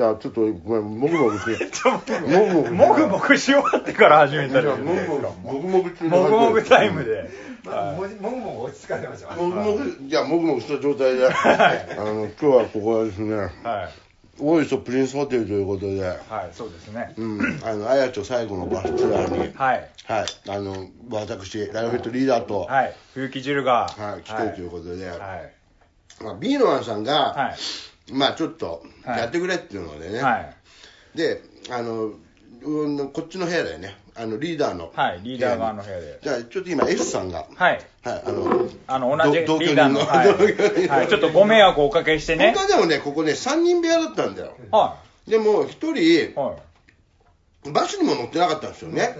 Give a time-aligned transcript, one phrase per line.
[0.00, 1.68] じゃあちょっとごめんもぐもぐし て。
[2.26, 7.28] もぐもぐもぐもぐし終わってから始めたりじゃあもぐもぐもぐもぐもぐタイムで、
[7.62, 9.48] まあもぐもぐ落ち着かせましょう。
[9.48, 11.28] もぐもぐじゃあもぐもぐした状態で。
[11.28, 13.36] あの今日はここはですね。
[13.36, 13.52] はい。
[14.38, 16.02] 大磯プリンスホテルということで。
[16.02, 16.18] はい
[16.54, 17.12] そうですね。
[17.18, 17.60] うん。
[17.62, 19.54] あのあやちょ最後のバスツアーに。
[19.54, 19.90] はい。
[20.06, 20.26] はい。
[20.48, 22.60] あの私ライオフェットリーダーと。
[22.60, 22.96] はい。
[23.12, 23.86] 冬木汁が。
[23.98, 25.06] はい来てるということで。
[25.10, 25.18] はい。
[26.22, 28.12] まあ、ビーノワンさんが、はい。
[28.12, 30.54] まあちょっとはいやってくれっていうのでね、はい。
[31.16, 32.12] であの
[32.62, 33.96] うんこっちの部屋だよね。
[34.14, 34.92] あのリーダーの。
[34.94, 36.18] はいリーダー側の部屋で。
[36.22, 37.46] じゃあちょっと今 S さんが。
[37.54, 37.80] はい。
[38.02, 40.88] はいあのあの同じリ同居人ーダーの、の はい。
[40.88, 42.52] はい、ちょっとご迷惑をおかけしてね。
[42.54, 44.54] 本当はでもねここね3人部屋だったんだよ。
[44.70, 46.56] はでも1い人は
[47.64, 47.70] い。
[47.70, 49.16] バスにも乗ってなかったんですよね。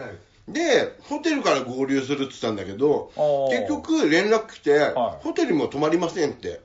[0.49, 3.13] でホテルから合流するって言ったんだけど
[3.51, 5.25] 結局連絡来て、はい。
[5.25, 6.61] ホテルにも泊まりませんって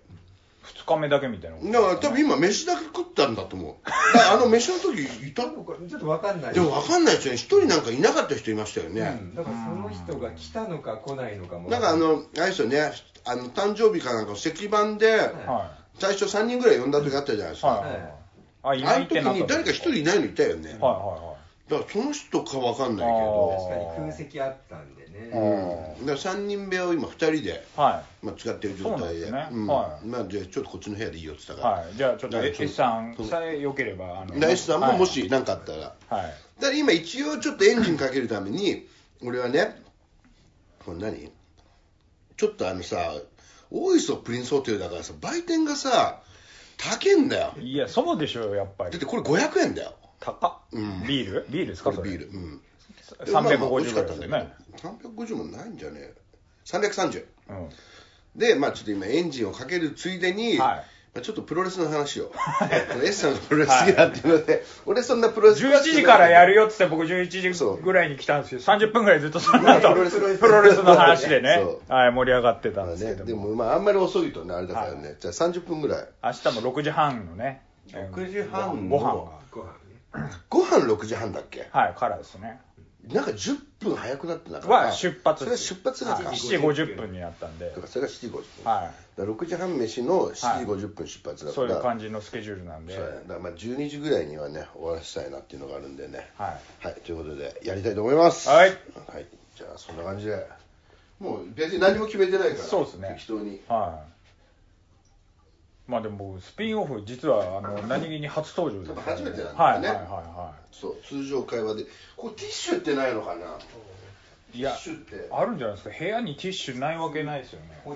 [0.66, 1.72] 2日目だけみたいなこと。
[1.72, 3.76] だから多分今飯だけ食ったんだと思う。
[3.86, 6.54] だからあの飯の時いたちょっとわかんない。
[6.54, 9.02] でも分かんないですよね、一人なんかいなかった人いましたよね。
[9.02, 9.36] うん。
[9.36, 11.70] だからその人が来たのか来ないのかも。
[11.70, 12.92] なんかあの、あれですよね、
[13.26, 17.68] あの誕生日かなんかの石板で、は最初3人ぐらい呼んだ時あったじゃないですか。
[18.64, 18.76] いはい。
[18.76, 18.84] はい。
[18.84, 19.40] あいあの時ないってなった。
[19.40, 20.70] に誰か一人いないのいたよね。
[20.72, 21.36] はいは
[21.70, 24.95] だからその人か分かんないけあど、確かに空席あったんで
[25.26, 25.98] ね。
[26.00, 27.60] うん、だから3人部屋を今2人で、いはい。
[27.78, 29.48] はまあ、使ってる状態で、ね。
[29.52, 29.68] うん。
[29.68, 30.06] はい。
[30.08, 31.82] まあ、じゃあちょっとこっちの部屋でいいよって言っいたから。
[31.84, 31.94] はい。
[31.96, 35.96] じゃあちょっとはい S さんさえよければあので S さんももし何かあったら。
[36.10, 36.34] はい。
[36.60, 38.88] だから今一応ちょっとエンジンかけるために
[39.22, 39.82] 俺はね
[40.86, 41.32] これ何？
[42.38, 43.14] ちょっとあのさ
[43.72, 46.22] 大磯プリンスホテルだからさ売店がさ
[46.78, 47.54] 高えんだよ。
[47.60, 48.92] いやそうでしょうやっぱり。
[48.92, 49.94] だってこれ500円だよ。
[50.20, 50.54] 高っ。
[50.74, 51.08] うん。
[51.08, 51.46] ビール？
[51.50, 52.04] ビールですかそれ？
[52.04, 52.38] これビール。
[52.38, 52.62] うん。
[53.26, 54.38] でまあまあ美350味しかったんだけど。
[54.38, 56.00] ね350もないんじゃね？
[56.02, 56.14] え
[56.66, 57.70] 330うん。
[58.36, 60.84] でまあちょっと今エンジンをかけるついでに、はい。
[61.14, 62.34] まあちょっとプロレスの話を。
[63.02, 67.78] S さんがプロレス好きだっていうので、俺そんなプロレス11時からやるよよって言って僕11そう。
[67.78, 71.64] 時ぐらいに来たんですけど30分ぐらいずっとその後プロレスプロレスの話でね。
[71.88, 76.08] 盛り上がってたんですけどでもまああんまり遅いとねあれだからね、じゃあ30分ぐらい。
[76.22, 77.62] 明日も6時半のね。
[77.94, 79.14] 6時半ご飯。
[79.14, 80.32] のご飯ね。
[80.50, 81.70] ご飯6時半だっけ？
[81.72, 82.60] はいからですね
[83.14, 84.76] なんか10分早くなってなかった。
[84.88, 87.70] は出発それは出発だか7時50分になったんで。
[87.70, 91.70] だからそれが7時50分、はだから6時半飯の7時50分出発だから、い。
[91.70, 92.96] そういう感じのスケジュールなんで。
[92.96, 93.10] そうや。
[93.12, 96.30] だからまあ12時ぐらいにはね終わらせたいなっていうのがあるんでね。
[96.38, 96.86] はい。
[96.88, 97.02] はい。
[97.02, 98.50] ということでやりたいと思います。
[98.50, 98.70] はい。
[98.70, 99.26] はい。
[99.56, 100.48] じゃあそんな感じで。
[101.20, 102.64] もう別に何も決めてないから。
[102.64, 103.14] そうですね。
[103.16, 103.62] 適当に。
[103.68, 104.15] はい
[105.88, 109.88] まあでも僕スピンオフ実はあの 何気に初登場です、多分初めてなんだよね。
[109.88, 110.06] はいはいはい
[110.38, 111.86] はそう通常会話で。
[112.18, 113.58] これティッシュってないのかな？
[114.52, 115.28] テいいやィッシュって。
[115.32, 115.96] あるんじゃないですか。
[115.98, 117.82] 部屋にティッシュないわけないですよね。
[117.86, 117.96] 普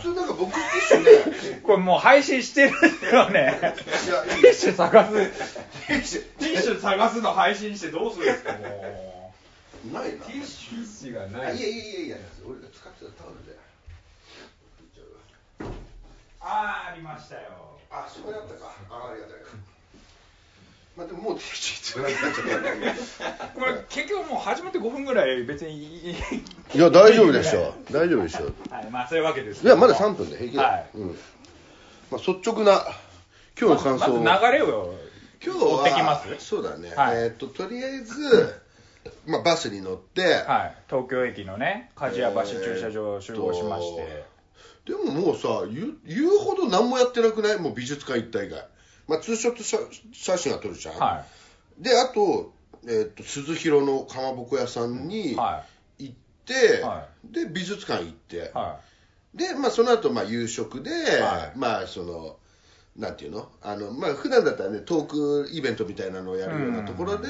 [0.00, 1.60] 通なんか僕ティッシュね。
[1.62, 2.72] これもう配信してる
[3.12, 3.40] よね。
[3.42, 5.12] いやティッシュ探す。
[5.12, 8.52] ティッシティッシュ探すの配信してどうするんですか？
[8.54, 10.24] もュないな。
[10.24, 11.56] ティッシュがあない。
[11.56, 11.60] い。
[11.62, 12.16] やいやいやいや。
[12.46, 13.52] 俺が使ってたタオルで。
[13.52, 13.56] う
[16.40, 17.42] ああありましたよ。
[17.90, 18.72] あそこにあったか。
[18.90, 19.36] あありがたい。
[20.96, 21.34] まあでももう
[23.54, 26.16] これ結局もう始めて5分ぐらい別にい
[26.74, 29.64] や大丈夫でしょ大丈夫でしょはいまあそういうわけです。
[29.64, 30.86] いやまだ3分で平気だ、はい。
[30.94, 31.18] うん。
[32.10, 32.84] まあ、率直な
[33.58, 34.94] 今日の感想を、まず流れを
[35.44, 36.44] 今日は追ってきます？
[36.44, 37.16] そうだね、はい。
[37.18, 38.60] えーっととりあえず、
[39.26, 40.74] まあ、バスに乗って、はい。
[40.88, 44.24] 東京駅のね鍛冶屋橋駐車場を集合しまして、え
[44.90, 47.58] でももうさ言う言うほど何もやってなくない？
[47.58, 48.66] もう美術館行った以外。
[49.06, 49.78] まあツーショット写
[50.12, 51.24] 写真が撮るじゃん、は
[51.78, 52.52] であと,、
[52.86, 56.14] えーっと鈴広のかまぼこ屋さんに行っ
[56.44, 58.40] て、はで美術館行って、い。
[58.52, 58.80] は
[59.32, 61.58] で、まあ、その後、まあ、夕食で、はい。
[61.58, 62.36] まあ、その、
[62.96, 63.48] なんていうの？
[63.62, 67.28] あの、まあ、普段だったらね、トークイベントみたいなのをやるようなところで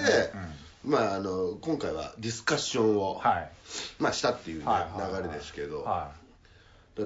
[0.82, 3.50] まあ、あの、今回はディスカッションを、いはい。
[3.98, 5.22] まあ、したっていうね、はいはいはい。
[5.24, 6.10] 流れですけど、は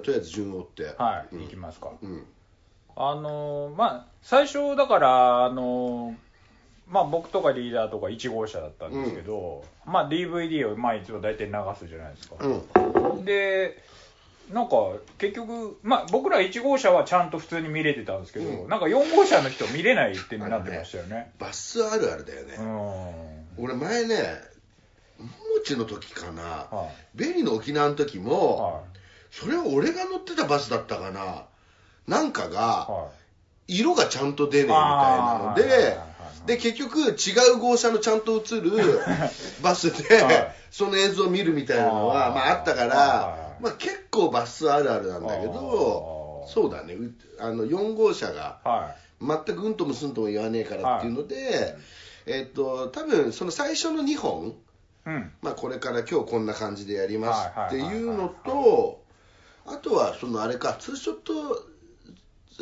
[0.00, 1.42] とりあえず順を追って、いはい、うん。
[1.42, 1.90] 行きますか。
[2.02, 2.26] うん。
[2.96, 6.14] あのーまあ最初だからあのー
[6.86, 13.24] まあ僕とかリーダーとか1号車だったんですけど、まあ DVD をまあ一応大体流すじゃないですか、うん。
[13.24, 13.82] で
[14.52, 14.76] なんか
[15.18, 18.68] 結局、まあ、僕ら1号車はちゃんと普通に見れてたんですけど、うん。
[18.68, 21.32] なんか4号車の人見れないってなってましたよね。
[21.40, 22.56] バスあるあるだよね。
[22.58, 23.64] うん。
[23.64, 24.16] 俺、前ね、
[25.18, 25.30] もも
[25.64, 27.16] ちの時かな、はい。
[27.16, 28.82] ベリーの沖縄の時も、は
[29.40, 31.46] それは俺が乗ってたバスだったかな、
[32.06, 33.08] なんかが、いは
[33.68, 33.74] い。
[33.78, 35.98] 色がちゃんと出ねえみたいなので
[36.46, 39.00] で結局違う号車のちゃんと映る
[39.62, 40.54] バスで、はい。
[40.70, 43.62] その映像を見るみたいなのはまあ、あったから、はいはいはい。
[43.62, 46.94] まあ、結構バスあるあるなんだけどそうだね。
[46.94, 51.76] うあの4号車がは全くうんともすんとも言わねえからっていうので、
[52.26, 54.54] えっと多分その最初の2本、い
[55.06, 55.32] うん。
[55.42, 59.03] まあ、これから今日こんな感じでやりますっていうのはいと
[59.66, 61.74] あとはそのあれかツーショット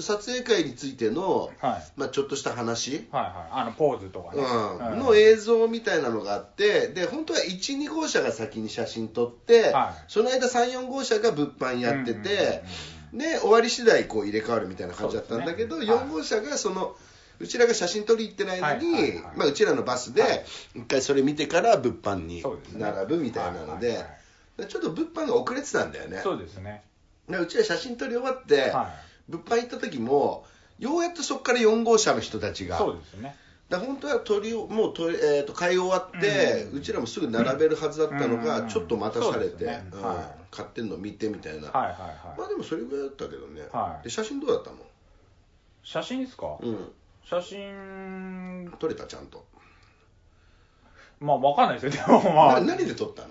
[0.01, 1.83] 撮影会についての、はい。
[1.97, 3.33] まあ、ちょっとした話、はいはい。
[3.53, 10.05] あのポーズとかね、うん、の映像みたいなのがあってで本当は12号車が先に写真撮って、はい。
[10.09, 12.63] その間34号車が物販やってて、
[13.13, 16.97] で終わり次第こう入れ替わるみたいな感じだったんだけど、そうですね4号車がその
[17.39, 22.81] うちらが写真撮り行ってない間に、はいはいはいまあ、うちらのバスで一回それ見てから物販にそうですね。
[22.81, 24.23] 並ぶみたいなので、はいはい
[24.57, 26.21] でちょっと物販が遅れてたんだよね。
[26.23, 26.83] そうですね。
[26.83, 26.92] で
[27.29, 28.91] うちら写真撮り終わって、は
[29.29, 30.45] 物販行った時も
[30.79, 33.37] ようやっとそこから4号車の人たちいがそうですね。
[33.69, 38.69] だ本当は取りをもう取り、えー、と買い終わって、ううんちらもすぐ並べるはずだったのが、うん。
[38.69, 39.85] ちょっと待たされて、ね。
[39.93, 40.03] うん。
[40.03, 44.05] は買ってんの見てみたいな、はいはいはい、まあでもそれぐらいだったけどね、はい。
[44.05, 44.77] で写真どうだったの？
[45.83, 46.93] 写真ですか、うん。
[47.25, 48.71] 写真。
[48.79, 49.07] 撮れた？
[49.07, 49.47] ちゃんと、
[51.21, 52.05] まあわかんないですよ。
[52.07, 52.61] でもまあ。
[52.61, 53.29] な何で撮ったの？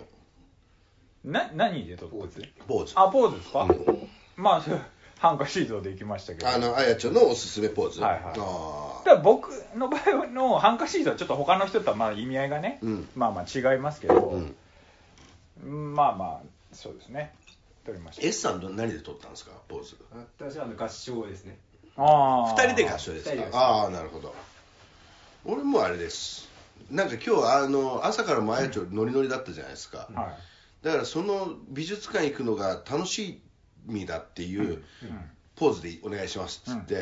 [1.24, 2.94] な何で撮ったんですポーズ。
[2.96, 4.10] あポーズですか、うん。
[4.36, 4.62] まあ
[5.20, 6.50] ハンカシートで行きましたけど。
[6.50, 8.02] あのあやちゃんのおすすめポーズ。
[8.02, 8.24] はいはい。
[8.40, 13.10] あただ僕の場合のハンカシートはちょっと他の人とはまあ意味合いがね、うん。
[13.16, 14.56] まあまあ違いますけど、ー
[15.64, 17.36] うんまあまあそうですね。
[17.86, 18.28] 撮りました。
[18.28, 19.52] S さんど何で撮ったんですか？
[19.68, 19.96] ポーズ。
[20.40, 21.60] 私はあの合唱ですね。
[21.98, 23.32] あ2人で合唱ですか？
[23.36, 24.34] 二人で合唱ああなるほど。
[25.46, 26.50] 俺もあれです。
[26.90, 30.36] なんか今日あの朝からもあやちゃんノリノリだったじゃないですか、は
[30.84, 33.42] だからその美術館行くのが楽し
[33.86, 34.84] みだっていう
[35.56, 36.96] ポーズでお願いしますっつって、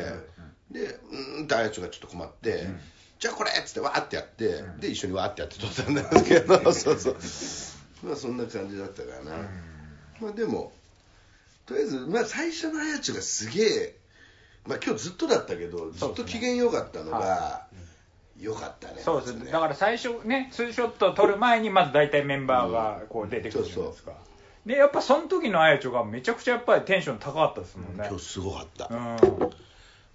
[0.70, 2.66] でうーんってあやちゃんがちょっと困って、
[3.18, 7.16] じゃあこれっつってわーってやって、で一緒にわーってやって撮ったんですけど そうそう。
[8.02, 9.48] まあそんな感じだったからな、
[10.20, 10.72] まあでも
[11.66, 13.96] とりあえず、まあ、最初のあやちがすげえ
[14.66, 17.66] まあ今日ずっとだったけどずっと機嫌良かったのが
[18.40, 19.50] 良かったねそうですね。
[19.50, 24.12] だから最初ねツーショットを撮る前にまず大体メンバーがこう出てくるじゃないですか、
[24.66, 28.06] でやっぱその時のあやちょがめちゃくちゃやっぱりテンション高かったですもんね。
[28.08, 29.50] 今日すごかった、うん。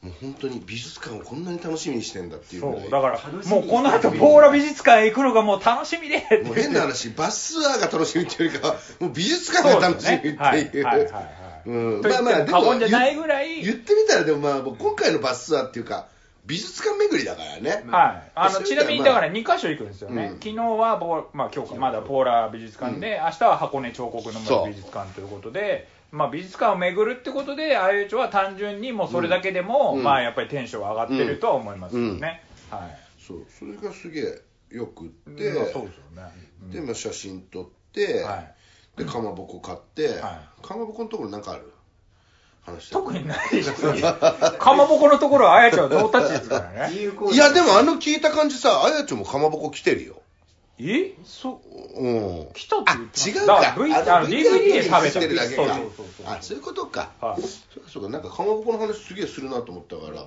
[0.05, 6.17] もう本当に美術館をこんなに楽しみにしてんだっていうそうだからもうこの後ポーラ美術館へ行くのがもう楽しみで。
[6.17, 10.37] ってもう変な話バスツアーが楽しみっていうよりかは もう美術館が楽しみっていう。
[10.37, 12.01] はいはいはいはいうん。
[12.03, 16.07] と言っても過言じゃないぐらい言ってみたらでもまあもう今回のバスツアーっていうか
[16.45, 20.39] 美術館巡りだからね、はい、あのちなみにだから2箇所行くんですよね、うん。
[20.39, 30.03] 昨日はポー、まあ、今日かまだポーラ美術館で、明日は箱根彫刻の森美術館ということで、まあ、美術館を巡るってことで、あゆちょは単純にもうそれだけでも、うん。
[30.03, 32.43] まあ、やっぱりテンション上がってるとは思いますよね。
[32.69, 32.97] はい。
[33.19, 33.45] そう。
[33.49, 36.31] それがすげえよくって、まあそうですよね。
[36.71, 38.55] で、まあ、写真撮って、はい。
[38.97, 41.71] でかまぼこ買って、はかまぼこのところなんかある？
[42.65, 43.93] 話してる特にないですよ。
[44.59, 46.93] かまぼこのところはあやちゃんはノータッチですからね。
[46.93, 50.21] いやでもあの聞いた感じさあやちゃんもかまぼこ来てるよ。
[50.77, 51.13] え？
[51.23, 51.61] そ
[51.95, 52.53] ううん。
[52.53, 52.91] 来たって
[53.31, 53.47] 言っあ違う
[54.03, 54.17] か。
[54.17, 56.25] あ DVD で食べしてるだたそうけかそうそうそう。
[56.27, 57.41] あそういうことか、はい。
[57.41, 57.47] そ
[57.79, 58.09] うかそうか。
[58.09, 60.25] なんかかまぼこの話すげえするなと思ったから、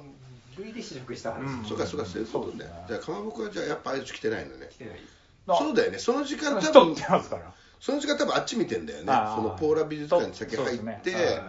[0.56, 1.64] V で試食した話、うん。
[1.69, 2.52] そうかそうかそういうことね。
[2.52, 2.85] そうですね。
[2.88, 4.69] じゃあかまぼこはじゃあやっぱあやち来てないのね。
[4.70, 5.00] 来てない
[5.49, 5.99] あそうだよね。
[5.99, 7.52] その時間多分てますから。
[7.81, 9.04] その時間多分あっち見てんだよね。
[9.07, 11.40] そのポーラ美術館に先入って、そうそうですね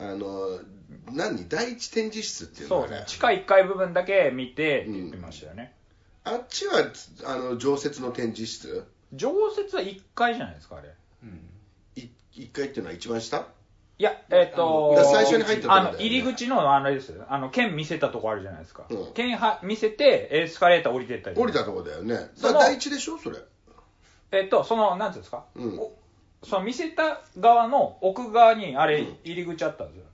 [0.00, 0.60] あの
[1.12, 1.48] 何？
[1.48, 3.04] 第一展示室っていうのそうですね。
[3.06, 5.74] 地下1階部分だけ見てって言ってましたよね。
[6.24, 6.84] あっちは
[7.24, 8.86] あの常設の展示室？
[9.12, 10.94] 常設は1階じゃないですか、あれ。
[11.22, 11.40] うん
[11.96, 13.46] い一階っていうのは一番下？
[13.98, 17.26] いや、えっ、とだから最初に入ったとこだよねあの、入り口のあれですよ。
[17.28, 18.86] あの、剣見せたとこあるじゃないですか。
[18.88, 21.36] うん剣は見せて、エスカレーター降りてったり。
[21.36, 23.36] 降りたとこだよねだそのから第一でしょそれ
[24.32, 25.92] えっ、と、その、なんていうんですか、うんお
[26.42, 30.04] その見せた側の奥側に、あれうん、入り口あったんですよ。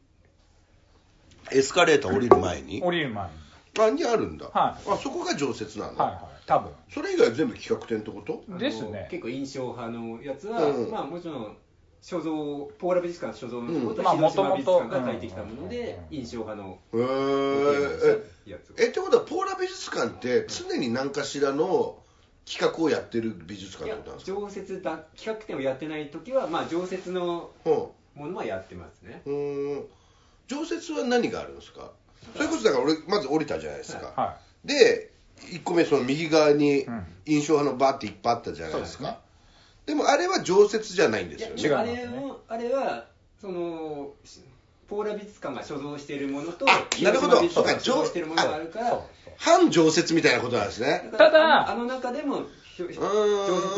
[1.53, 2.83] エスカレーター降りる前に？
[2.83, 3.31] 降りる前に。
[3.79, 4.91] あにあるんだ、はい。
[4.91, 6.23] あそこが常設なんだ、はいはい。
[6.47, 6.73] 多分。
[6.93, 8.43] それ以外は全部企画展ってこと？
[8.49, 9.07] あのですね。
[9.11, 10.91] 結構印象派のやつは、うん。
[10.91, 11.57] まあもちろん
[12.03, 12.33] 所蔵
[12.79, 14.05] ポーラ美術館所蔵のものとうん。
[14.05, 16.17] まあ広島美術館元々が書いてきたもので、うん。
[16.17, 18.25] 印象派のへー。
[18.47, 18.75] えやつ。
[18.83, 21.99] えってことはポーラ美術館って常に何かしらの
[22.49, 24.41] 企画をやってる美術館ってことなんですか？
[24.41, 27.73] 常設だ企画展をやってない時はまあ常設のうん。
[28.15, 29.21] ものはやってますね。
[29.27, 29.85] うーん。
[30.47, 31.91] 常設は何があるんですか？
[32.35, 35.11] それこそだから俺まず降りたじゃないですか、はで
[35.53, 37.07] 1個目その右側にうん。
[37.27, 39.05] 印象派のバーっていっぱいあったじゃないですか。
[39.05, 39.19] そうですね。
[39.87, 41.63] でもあれは常設じゃないんですよね。
[41.63, 43.07] 違うあれもあれは
[43.41, 44.13] その
[44.89, 47.41] ポーラ美術館が所蔵しているものとあなるほど。
[47.41, 49.01] 広島美術館が所蔵しているものがあるから。
[49.39, 51.11] 反常設みたいなことなんですね。
[51.17, 52.43] ただあの中でも
[52.79, 53.01] 常設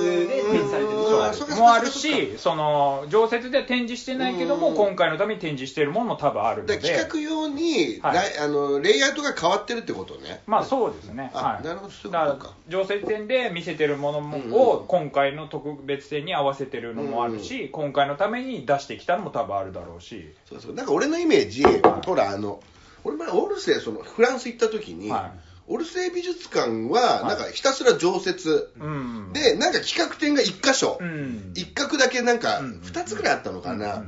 [0.03, 4.77] で展示されてるもあるし、その常設では展示してないけども、うん。
[4.77, 8.39] 今回のために展示しているものも多分あるので、で企画用に、はい。
[8.39, 10.43] あのレイアウトが変わってるってことね。
[10.47, 12.55] まあそうですね、あはい、なるほどそうか。
[12.69, 20.75] 常設展で見せてるものもうんを今回の特別展に合わせてるのもあるし、今回のために出してきたのも多分あるだろうし、そうそう。
[20.75, 21.63] なんか俺のイメージ、
[22.05, 22.61] ほらあの
[23.05, 25.33] 俺前オルセイそのフランス行った時に、は
[25.69, 32.81] オルセイ美術館はなんかひたすら常設、うん、でなんか企画展が1箇所、うん、一角だけなんかうん。
[32.81, 34.05] 2つぐらいあったのかな、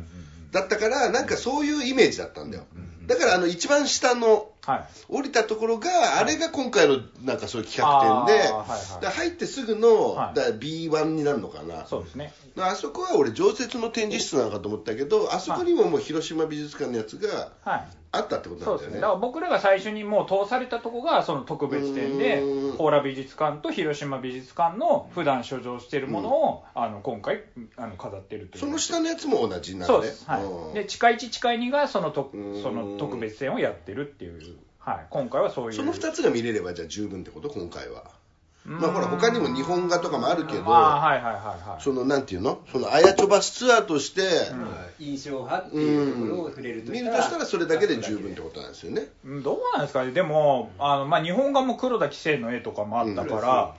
[0.52, 2.64] だったからなんかそういうイメージだったんだよ、
[3.06, 12.32] だからあの一番下のはい、降りたところが、あれが今回のなんかそういう企画展で、はいはいで入ってすぐの、はいだから B1 になるのかな、そうですね。
[12.58, 18.92] あそこは俺常設の展示室なのかと思ったけどあそこにももう広島美術館のやつがはいあったってことそうですね。
[18.94, 27.44] なんだよねだから僕らが最初にもう通されたとこがその特別展でうーん、ポーラ美術館と広島美術館の普段所蔵しているものを、あの今回
[27.76, 28.60] あの飾っているという。
[28.60, 30.28] その下のやつも同じなんだねそうです。
[30.28, 30.74] はいうん。
[30.74, 32.30] で、地下1、地下2がそのと
[32.62, 34.56] その特別展をやってるっていう。
[34.80, 35.06] はい。
[35.10, 35.72] 今回はそういう。
[35.72, 37.48] その2つが見れればじゃあ十分ってこと？
[37.48, 38.04] 今回は。
[38.62, 41.82] まあほら他にも日本画とかもあるけど、まあ、はいはいはいはい。
[41.82, 42.60] そのなんていうの？
[42.70, 44.20] そのあやちょバスツアーとして、
[44.52, 49.08] まあ印象派っていうところを触れると見るとしたらそれだけで十分ってことなんですよね。
[49.24, 50.04] うんどうなんですか？
[50.04, 53.74] ね、でも、あのまあ、日本画も黒田紀生の絵とかもあったから、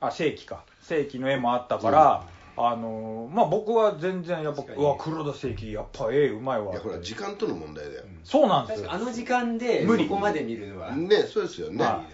[0.00, 2.24] あ正規か、正規の絵もあったから、
[2.68, 6.72] あのまあ、僕は全然、やっぱ、うわ、黒田正規、やっぱ絵うまいわ。
[6.72, 8.88] いやほら時間との問題だよ、そうなんですよ。
[8.88, 10.04] 確か、あの時間で無理。
[10.04, 10.94] そこまで見るのは。
[10.94, 12.04] ねそうですよね、は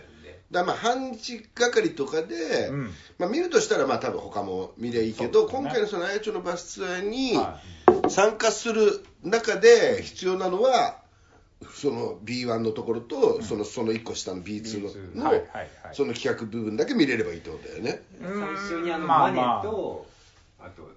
[0.51, 2.91] だからまあ半日がかりとかで、うん。
[3.19, 5.63] まあ、見るとしたらまあ多分他も見りゃいいけど、そうですね。
[5.63, 7.61] 今回のそのあやちょのバスツアーには
[8.09, 10.99] 参加する中で必要なのは
[11.75, 15.69] その B1 のところと、そのその1個下の B2 の B2 の、はいはいはい。
[15.93, 18.03] その企画部分だけ見れればいいってことだよね。
[18.21, 20.07] 最初にあのまあマネまあと
[20.69, 20.91] あと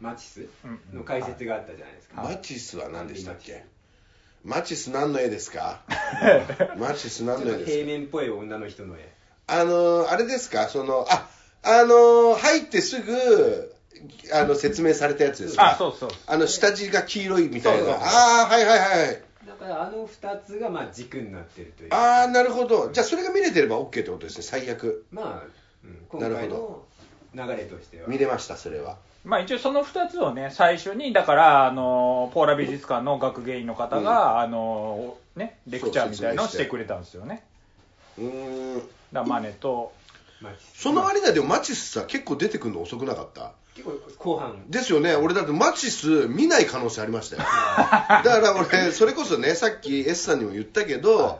[0.00, 0.48] マチス
[0.92, 3.64] の解説があったじゃないですか、マチスは何でしたっマけ
[4.44, 5.80] マチス何の絵ですか？
[6.76, 7.70] マチス何の絵ですか？
[7.70, 9.12] 平面っぽい女の人の絵。
[9.46, 10.68] あのあれですか？
[10.68, 11.28] そのあ
[11.62, 13.72] あの入ってすぐ
[14.32, 15.70] あの説明されたやつですか？
[15.72, 17.84] あそうそうあの下地が黄色いみたいな。
[17.84, 18.08] そうそうそう。
[18.08, 21.94] ああはいはいはいだからあの2つがまあ軸になってるという。
[21.94, 22.90] ああなるほど。
[22.92, 24.42] じゃあそれが見れてれば OK ってことですね。
[24.42, 25.04] 最悪。
[25.12, 25.46] まあ、
[25.84, 26.81] うん、今なる回ほの
[27.34, 28.08] 流れとしては。
[28.08, 28.96] 見れましたそれは。
[29.24, 37.44] まあ、一応その2つをね、最初に、だから、あのポーラ美術館の学芸員の方が、あのね、レクチャーみたいのをしてくれたんですよね。
[38.18, 38.82] うーん。
[39.12, 39.92] だマネと、
[40.40, 43.52] マチスその割にはでもマチスさ結構出てくるの遅くなかった？
[43.76, 44.64] 結構後半。
[44.68, 45.14] ですよね。
[45.14, 47.46] 俺だってマチス見ない可能性ありましたよ だ
[48.22, 51.38] から俺それこそねさっき S さんにも言ったけど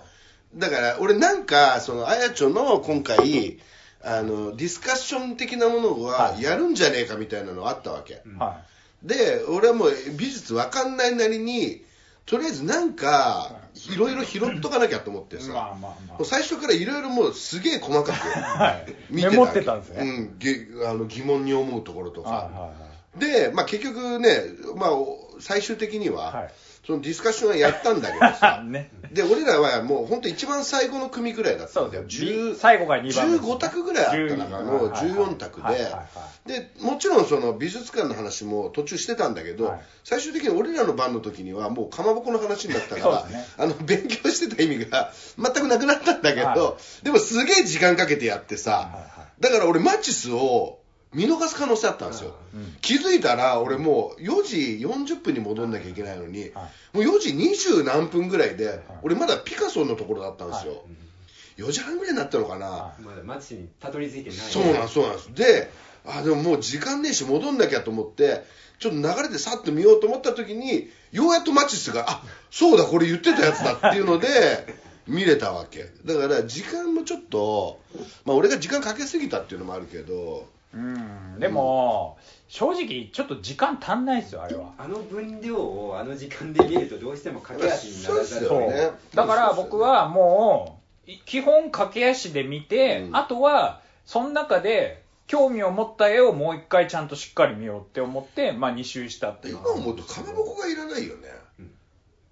[0.54, 3.58] だから俺なんかそのあやちょの今回
[4.04, 8.60] あのディスカッション的なものはやるんじゃねえかみたいなのあったわけ、は
[9.02, 11.84] で俺はもう美術わかんないなりに
[12.26, 15.40] とりあえずなんかいろいろ拾っとかなきゃと思ってい。
[15.40, 15.74] さ、まあまあ
[16.08, 18.40] まもう最初からいろいろもうすげえ細かくあ。
[18.62, 18.94] はい。
[19.10, 19.96] 見ててたんですね。
[19.98, 23.48] うん、げあの疑問に思うところとか、はいはいはい。
[23.48, 24.42] で、まあ、結局ね、
[24.76, 26.52] まあ、お最終的には、はい
[26.84, 28.90] そのディスカッションはやったんだけどさ ね。
[29.12, 32.30] で俺らはもう本当一番最後の組ぐらいだったんだよですよ。
[32.30, 33.48] 10最後が2番目ですね。
[33.48, 46.74] 15択ぐらいあった中の12 14択ではいはいはいでもちろんその美術館の話も途中してたんだけど、はい最終的に俺らの番の時にはもうかまぼこの話になったから、ねあの勉強してた意味が全くなくなったんだけど、は
[47.04, 50.78] でもすげえ時間かけてやってさ、はいはいだから俺マチスを
[51.14, 52.76] 見逃す可能性あったんですよ、うん。
[52.80, 60.78] 気づいたら俺もう4時40分に戻んなきゃいけないのに、はもう4時20何分ぐらいで、俺まだピカソのところだったんですよ、は
[61.58, 64.38] 4時半ぐらいになったのかな、はまだマチスにたどり着いてない。
[64.38, 65.34] そうなんですそうなんです。
[65.34, 65.70] で
[66.04, 68.44] あでももう時間ねえし戻んなきゃと思って
[68.80, 74.28] ちょっと流れでさっと見ようと思った時にようやっとマチスがあそうだこれ言ってたやつだっていうので
[75.06, 75.90] 見れたわけ。
[76.04, 77.80] だから時間もちょっと
[78.24, 81.38] まあ俺が時間かけすぎたっていうのもあるけどうん。
[81.38, 84.72] でも、正直、ちょっと時間足んないですよ、あれは。
[84.78, 88.90] あの分量をあの時間で見るとどうしても駆け足にならざるをそう得ないね。
[89.14, 93.16] だから僕はもうい基本駆け足で見て、うん。
[93.16, 99.56] あとはその中で興味を持った絵をもう一回ちゃんとしっかり見ようって思って、まあ、2周したっていう。
[99.56, 101.70] 今思うとかまぼこがいらないよね、うん。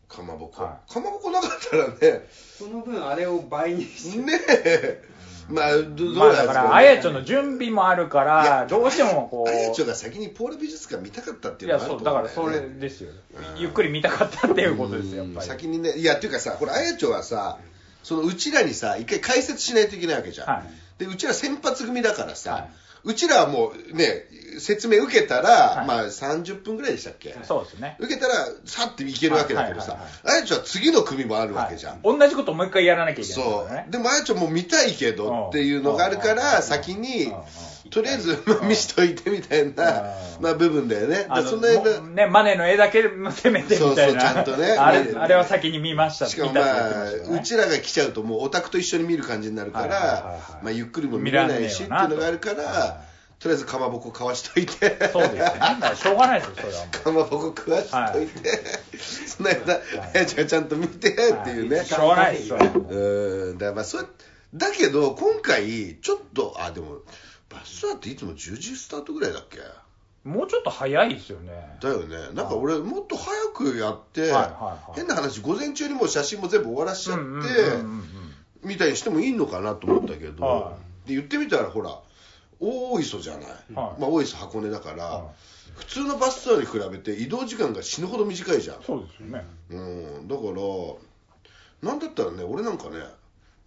[0.08, 2.26] かまぼこ、はかまぼこなかったらね。
[2.30, 4.18] その分あれを倍にして。
[4.18, 5.02] ねえ
[5.50, 13.10] まあどまあだからあやちょの準備もあるかいらやどうしてもこうあやちょが先にポール美術館見たかったっていいうやのがあるそうだからそと思うんだよねれですよ。
[13.54, 13.60] うん。
[13.60, 15.46] ゆっくり見たかったっていうことですよやっぱり。
[15.46, 17.58] 先にねいやっていうかさほらあやちょはさ
[18.02, 20.64] そのうちらにさ一回解説しないといけないわけじゃん、はい。
[20.98, 22.70] でうちら先発組だからさ、はい
[23.04, 24.26] うちらはもうね、
[24.58, 25.86] 説明受けたら、はい。
[25.86, 27.36] まあ30分ぐらいでしたっけ？
[27.44, 27.96] そうですね。
[27.98, 29.92] 受けたら、さっていけるわけだけどさ。
[29.92, 32.02] はいはいはい、あやちゃんは次の組もあるわけじゃん。
[32.02, 32.18] はい。
[32.18, 33.86] 同じこともう一回やらなきゃいけないそからね。
[33.88, 33.92] う。
[33.92, 37.32] でもあやちゃんもう見たいけどっていうのがあるから、先に、
[37.88, 39.96] とりあえずまあ見しといてみたいな、う
[40.38, 41.26] んまあ部分だよね。
[41.28, 43.78] あその間ね、マネの絵だけせめてみたいな。
[43.78, 53.10] そうそうちゃんとねあれあれは先に見ましたしかもまあ、うちらが来ちゃうともうオタクと一緒に見る感じになるからはい、まあゆっくりも見れないしっていうのがあるかはら、
[53.40, 55.08] とりあえずかまぼこ買わしといて。
[55.12, 55.40] そうで
[55.96, 56.86] すしょうがないですよ、それは。
[56.88, 58.60] かまぼこ食わしといて、
[59.26, 61.84] その間、あやちゃんがちゃんと見てっていうね。
[61.84, 62.58] しょうがないですよ。
[62.58, 64.04] うん、だからまあそれ、
[64.52, 66.98] だけど、今回、ちょっと、あ、でも、
[67.50, 69.58] バスツアーっていつも10時スタートぐらいだっけ？
[70.22, 71.78] もうちょっと早いですよね。
[71.80, 72.16] だよね。
[72.34, 74.32] なんか俺、もっと早くやって、
[74.94, 77.24] 変な話、午前中にもう写真も全部終わらしちゃって、
[78.62, 80.76] みたいにしてもいいのかなと思ったけど、は
[81.06, 81.98] で言ってみたら、ほら、
[82.60, 83.44] 大磯じゃない。
[83.46, 85.30] はいまあ、大磯箱根だから、は
[85.76, 88.82] 普通のバスツアーに比べて移動時間が死ぬほど短いじゃん。
[88.82, 89.46] そうですよね。
[89.70, 89.76] う
[90.20, 92.96] ん、だから、なんだったらね、俺なんかね、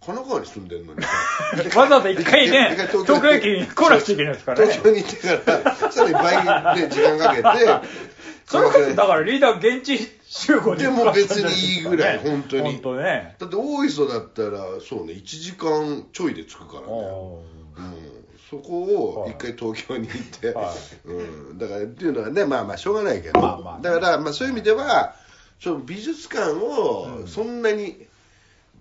[0.00, 1.08] 神奈川に住んでるのにさ、
[1.80, 4.72] わざわざ一回ね東東京京駅に来なくちゃいけないですからね。
[4.72, 5.16] 東京に行って
[5.52, 7.88] から、さらに倍で時間かけて、
[8.46, 12.62] それこそだからリーダー現地集合でも別にいいぐらい本当に。
[12.72, 13.36] 本当ね。
[13.38, 16.86] だって大磯だったら、そうね、1時間ちょいで着くからね。
[16.88, 17.42] お
[17.76, 18.14] うん、
[18.50, 20.72] そこをはい一回東京に行って、は
[21.04, 21.12] う
[21.54, 25.16] ん、だからっていうのはねまあまあしょうがないけど、まあまあだからまあそういう意味では
[25.60, 28.06] その美術館をそんなに、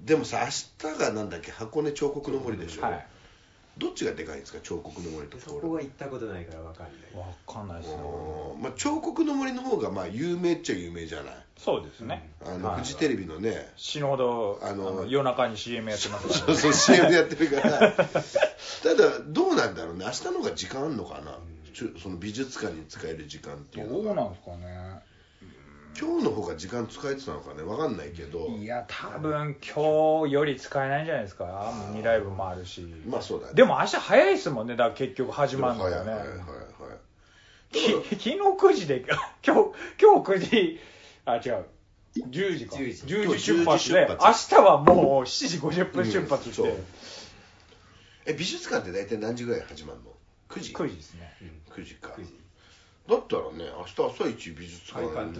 [0.03, 3.07] でもさ明日がなんだっけ箱根彫刻の森でしょ、はい。
[3.77, 4.59] どっちがでかいんですか？
[4.61, 7.19] 彫刻の森とこそこは行ったことないからわかんない。
[7.19, 8.01] わかんないですね。
[8.55, 11.35] うんまあ、彫刻の森の方がまあ有名っちゃ有名じゃない？
[11.57, 12.29] そうですね。
[12.45, 13.71] あの、はいフジテレビのね。
[13.77, 17.91] 死ぬほどあのあの夜中に CM やってますかそうそう CM でやってるから。
[17.95, 20.05] ただどうなんだろうね。
[20.05, 21.39] 明日の方が時間あるのかな、
[21.73, 24.99] ちゅその美術館に使える時間っていうどうなんですかね。
[25.99, 31.73] 今日の方が時間使えてたのかねわかんないけどいや、多分今日より使えないんじゃないですか。
[31.91, 32.81] ミニライブもあるし。
[33.07, 34.75] まあそうだねでも明日早いですもんね。
[34.75, 36.27] だから結局始まるのがねはいはいはい。
[36.27, 37.03] はい
[37.73, 39.03] き昨日9時で、
[39.45, 40.79] 今日、今日9時、
[41.25, 41.65] あ、違う。
[42.15, 42.75] 10時か。
[42.75, 46.83] 10時10時出発で、今日10時出明発日はもう7時50分出発して、うんそう
[48.25, 50.05] え美術館って大体何時ぐらい始まるの
[50.47, 51.35] ？9時9時ですね。
[51.71, 52.33] 9時か9時
[53.09, 55.33] だったらね明日朝一美術館に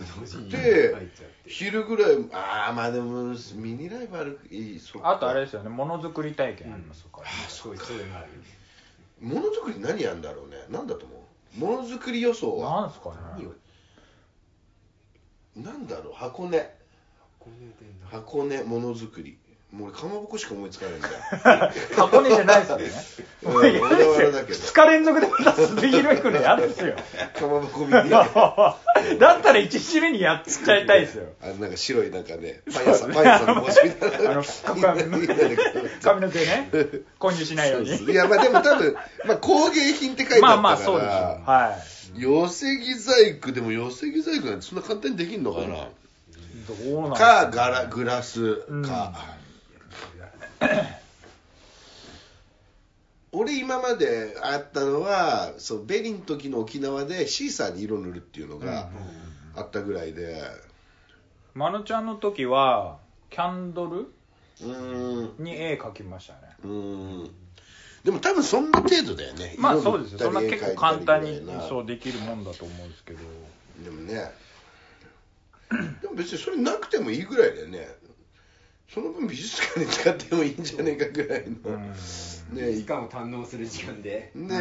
[0.50, 1.34] で入って。
[1.48, 8.28] 昼ぐらいああまあでもミニライブあるいいあとあれですよね、ものづくり体験ありますから、そうそういうのある。
[9.22, 10.58] ものづくり何やんだろうね。
[10.70, 11.60] 何だと思う？
[11.60, 12.82] ものづくり予想は？
[12.82, 13.16] なんですかね。
[15.56, 16.14] 何だろう？
[16.14, 16.70] 箱根。
[18.10, 19.38] 箱根ものづくり
[19.74, 22.92] もう俺かまぼこしか思いつかないんだよ 箱根じゃないですよね。
[23.44, 26.94] うんもう嫌ですよ小田原だけど 2日連続でまた鈴木宏行くの嫌ですよ。
[26.94, 31.26] かまぼこみだたいなったら1日目にやっちゃいたいですよ。
[31.42, 34.44] あのなんか白いなんかねパン屋さんパン屋さんの帽子みたいなあの
[36.04, 36.70] 髪の毛ね、
[37.18, 37.96] 混入しないように。
[37.96, 41.42] いやまあでも多分、まあ、工芸品って書いてあったからまあまあそうですよ。
[41.46, 41.78] は
[42.16, 42.22] い。
[42.22, 45.88] 寄木細工でも寄木細工なんてそんな簡単にできんのかな、
[46.86, 48.84] どうなんかガラグラスか、うん
[53.32, 58.90] 俺今まであったのはそうベリの時の沖縄でシーサーに色塗るっていうのが
[59.56, 60.42] あったぐらいで。
[61.56, 63.00] まのちゃんの時は、
[63.30, 65.44] キャンドルうーん。
[65.44, 66.40] に絵描きましたね。
[66.64, 66.70] うー
[67.26, 67.32] ん。
[68.04, 69.56] でも多分そんな程度だよね。
[69.58, 70.20] まあ色そうですよ。
[70.20, 73.20] そんな結構簡単にそうできるもんだと思うんですけど。
[73.84, 74.32] でもね。
[76.02, 77.88] でも別にそれなくてもいいぐらいだよね
[78.94, 81.94] その分美術館に使ってもいいんじゃねえかぐらいの、うん。
[82.56, 84.58] ね時間を堪能する時間でね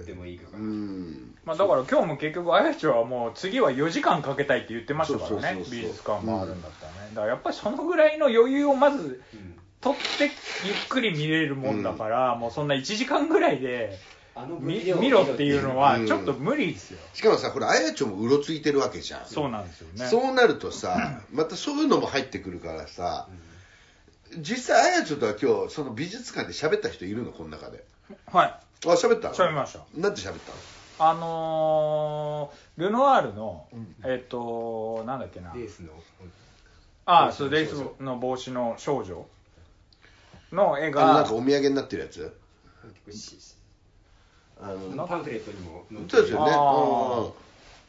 [0.00, 1.34] ってもいいかうらん。
[1.44, 5.36] まあだから今日も結局、あやちはもう次は4時間かけたいって言ってましたからね。
[5.36, 5.72] そうそうそう、そう。
[5.72, 7.10] 美術館回るんだったらね。
[7.10, 9.54] だからやっぱりそのぐらいの余裕をまずうん。
[9.80, 10.30] 取って
[10.64, 13.98] ゆっくり見れるもんだから、もうそんな1時間ぐらいで
[14.36, 16.06] あの見見ろっていうのはうん。
[16.06, 16.98] ちょっと無理ですよ。
[17.14, 19.26] しかもさこれあやちょもうろついてるわけじゃん。
[19.26, 20.06] そうなんですよね。
[20.06, 23.26] そうなるとさまたそういうのも入ってくるからさ
[24.38, 27.32] 実際あやちょとは今日その美術館で喋った人いるの？
[27.32, 27.84] この中で。
[28.26, 28.48] はい。
[28.48, 29.28] あ喋った？
[29.28, 29.80] の喋りました。
[29.96, 31.10] なんて喋ったの？
[31.10, 33.66] あのー、ルノワールの、
[34.04, 35.52] えっ、と、なんだっけな。
[35.54, 35.92] レースの
[37.06, 37.66] ああ、レースのそう、レー
[37.98, 39.26] スの帽子の少女
[40.52, 42.32] の絵あのなんがか、お土産になってるやつ？
[43.10, 43.36] し
[44.60, 46.52] あのパンフレットにも載ってそうですよね。
[46.54, 47.30] あ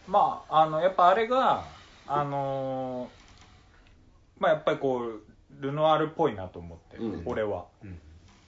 [0.08, 1.66] まあ、あの、やっぱあれが、
[2.08, 5.22] あのーまあやっぱりこう、
[5.60, 7.22] ルノワールっぽいなと思って、うん。
[7.26, 7.66] 俺は。
[7.84, 8.00] うん。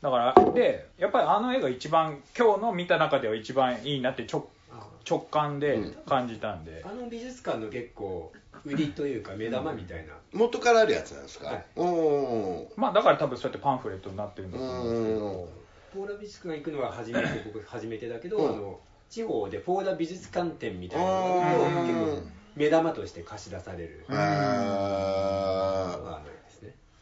[0.02, 4.88] だからでやっぱりあの絵が一番今日の見た中では一番いいなって直あ。
[5.10, 8.32] 直感で感じたんで、あの美術館の結構
[8.65, 11.65] 売りというか目玉みたいな、元からあるやつなんですか、はい。
[11.76, 15.20] おおまあだから多分そうやってパンフレットになってるんだと思うんですけうん。
[15.20, 15.50] ど
[15.94, 18.50] ポーラ美術館行くのは初めて僕初めてだけど、うん。
[18.50, 24.06] あの地方でポーラ美術館展みたいなあのがー結構目玉として貸し出される。
[24.10, 24.13] あ
[26.04, 26.22] があ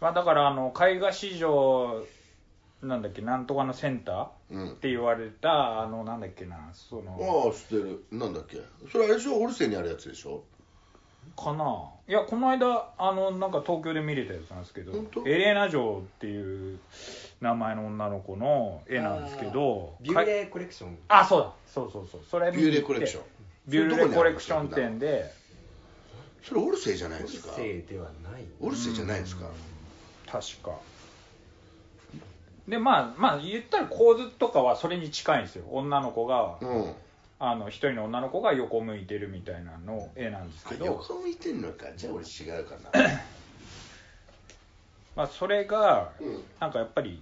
[0.04, 2.04] まあだからあの絵画市場
[2.82, 4.72] なんだっけなんとかのセンターーうん。
[4.74, 8.04] って言われたあのなんだっけなそのああ知ってる。
[8.12, 8.58] なんだっけ。
[8.92, 9.40] それあれでしょ？
[9.40, 10.44] オルセーにあるやつでしょ？
[11.38, 11.86] かな。
[12.10, 14.92] いやこの間あのなんか東京で見れたやつなんですけど
[15.26, 16.80] エレーナ城っていう
[17.40, 20.98] 名前の女の子の絵なんですけどビューレイコレクション。
[21.08, 23.24] あそうだそうそうそうそれビューレ行ってコレクション。
[23.70, 25.32] ビューレコレクションそれどこにあるん展で。
[26.44, 27.54] それオルセーじゃないオルですか？
[27.54, 28.44] セイではない。
[28.60, 29.46] オルセーじゃないですか？
[30.34, 30.72] 確か。
[32.68, 35.66] でまあまあ言ったら構図とかはそれに近いんですよ。
[35.70, 36.94] 女の子がうん。
[37.40, 41.86] あの一人の女の子が横向いてるみたいなの絵なんですけあど横向いてんのか。
[41.96, 43.10] じゃあ俺違うかな。
[45.16, 46.44] まあそれがうん。
[46.60, 47.22] なんかやっぱり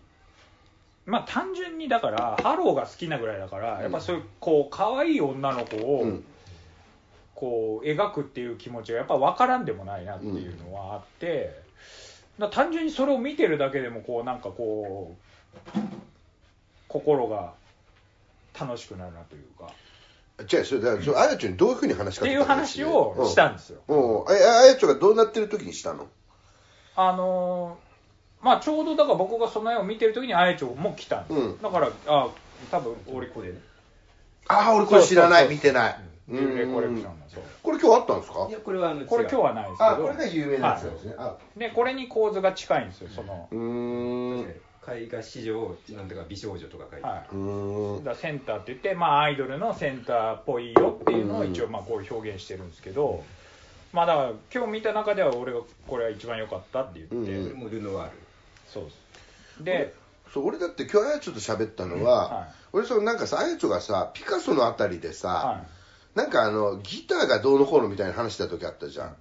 [1.05, 6.25] まあ単純にだからハローが好きなぐらいだからやっぱそういうこう可愛い女の子をうん。
[7.33, 11.59] こう描くっていう気持ちがやっぱ分からんでもないなっていうのはあって、
[12.39, 15.15] だ単純にそれを見てるだけでもこうなんかこ
[15.75, 15.79] う
[16.87, 17.53] 心が
[18.59, 19.71] 楽しくなるなというか。
[20.47, 23.81] じゃあそれだからそれあやちゃんにどういうふうに話しかけたっていう話をしたんですよ。
[23.87, 24.21] うん。
[24.21, 24.27] うん。
[24.27, 24.33] ああ
[24.65, 26.07] やちゃんがどうなってる時にしたの？
[26.95, 31.61] あのーまあちょうどだから僕がその絵を見てる時にあやちょも来たんですよ、うん。
[31.61, 32.29] だからあ
[32.71, 33.59] 多分俺これね。
[34.47, 35.45] ああ俺これ知らない。
[35.45, 35.57] そうそうそう。
[35.57, 35.99] 見てない
[36.31, 37.25] ビューレコレクションの。
[37.27, 38.47] そうこれ今日あったんですか？
[38.49, 39.89] いやこれはあのこれ今日はないですけど。
[39.89, 41.15] あこれが有名なやつなんですね。
[41.17, 41.37] あ。
[41.57, 43.57] でこれに構図が近いんですよその、うー
[44.43, 44.55] ん。
[44.83, 47.39] 絵画史上なんとか美少女とか書いてある。
[47.39, 48.03] はい、ん。
[48.03, 53.23] だセンターって言って、まあ、アイドルのセンターっぽいよっていうのを一応まあこう表現してるんですけど、
[53.93, 58.17] まあだから今日見た中では俺がこれは一番良かったって言って、うルノワール。
[58.67, 59.63] そうです。
[59.63, 59.93] で
[60.33, 62.47] そう俺だって今日あやちょと喋ったのは、はい。
[62.73, 65.61] 俺そのなんかさあやちょがさピカソのあたりでさ、は
[66.15, 69.15] なんかあのギターがどうのこうのみたいな話した時あったじゃん、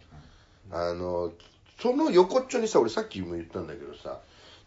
[0.72, 1.33] あの
[1.81, 4.18] その横っちょにさ俺さっきも言ったんだけどさ。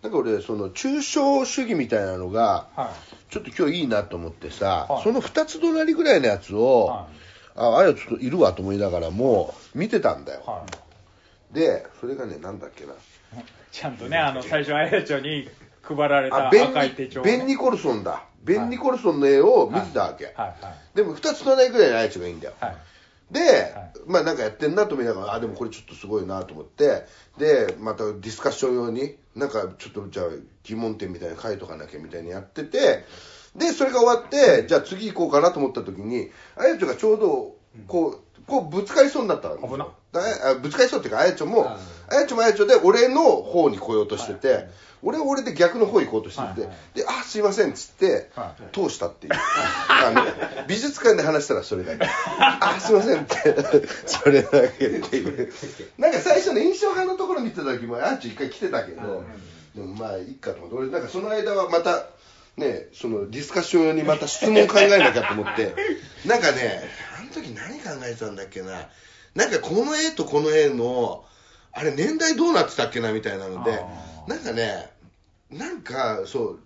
[0.01, 2.79] なんか俺その抽象主義みたいなのがい。
[2.81, 2.93] は
[3.29, 5.03] ちょっと今日いいなと思ってさ、はい。
[5.03, 7.07] その2つ隣ぐらいのやつを、は
[7.55, 10.65] ああやちょっといるわと思いながらも見てたんだよ、
[11.53, 12.93] でそれがねなんだっけな。
[13.71, 15.47] ちゃんとねあの最初あやちょに
[15.83, 18.23] 配られたあベン赤い手帳をね、ベン・ニコルソンだ。
[18.43, 20.95] ベン・ニコルソンの絵を見てたわけ、はいはい。
[20.95, 22.75] でも2つ隣ぐらいのあやちょがいいんだよ、はい。
[23.31, 24.11] で、い。
[24.11, 27.05] まあなんかやってんなと思いながらあでもこれちょっとすごいなと思って。
[27.37, 30.25] でまたディスカッション用になんかちょっとじゃあ
[30.63, 33.05] 疑問点みたいなの書いとかなきゃみたいにやってて。
[33.55, 37.55] でそれが終わってじゃあ次行こうかなと思った時にあやちょがちょうど
[37.87, 39.87] こうこうぶつかりそうになったわけ危な。
[40.11, 44.67] だあぶつかりそうっていうかあやちょもああやちょもあやちょで俺の方に来ようとしてて、
[45.03, 46.97] 俺は俺で逆の方行こうとしてて、はいはい。
[46.97, 49.33] であすいませんっつって、は通したっていう。
[49.33, 52.05] あの美術館で話したらそれだけ。
[52.39, 53.87] あすいませんって。
[54.07, 55.53] それだけっていう。
[55.97, 59.23] なんか最初の印象派のところ見てた時もアーチ一回来てたけど、
[59.75, 60.75] でもまあいいかと思って。
[60.75, 62.05] 俺なんかその間はまた
[62.55, 65.75] ねそのディスカッション用にまた質問考えなきゃと思って。
[66.25, 66.89] なんかね
[67.33, 68.87] 時何考えてたんだっけな。
[69.35, 71.25] なんかこの絵とこの絵の
[71.71, 73.83] あれ年代どうなってたっけなみたいなので
[74.27, 74.91] なんかね
[75.49, 76.59] なんかそう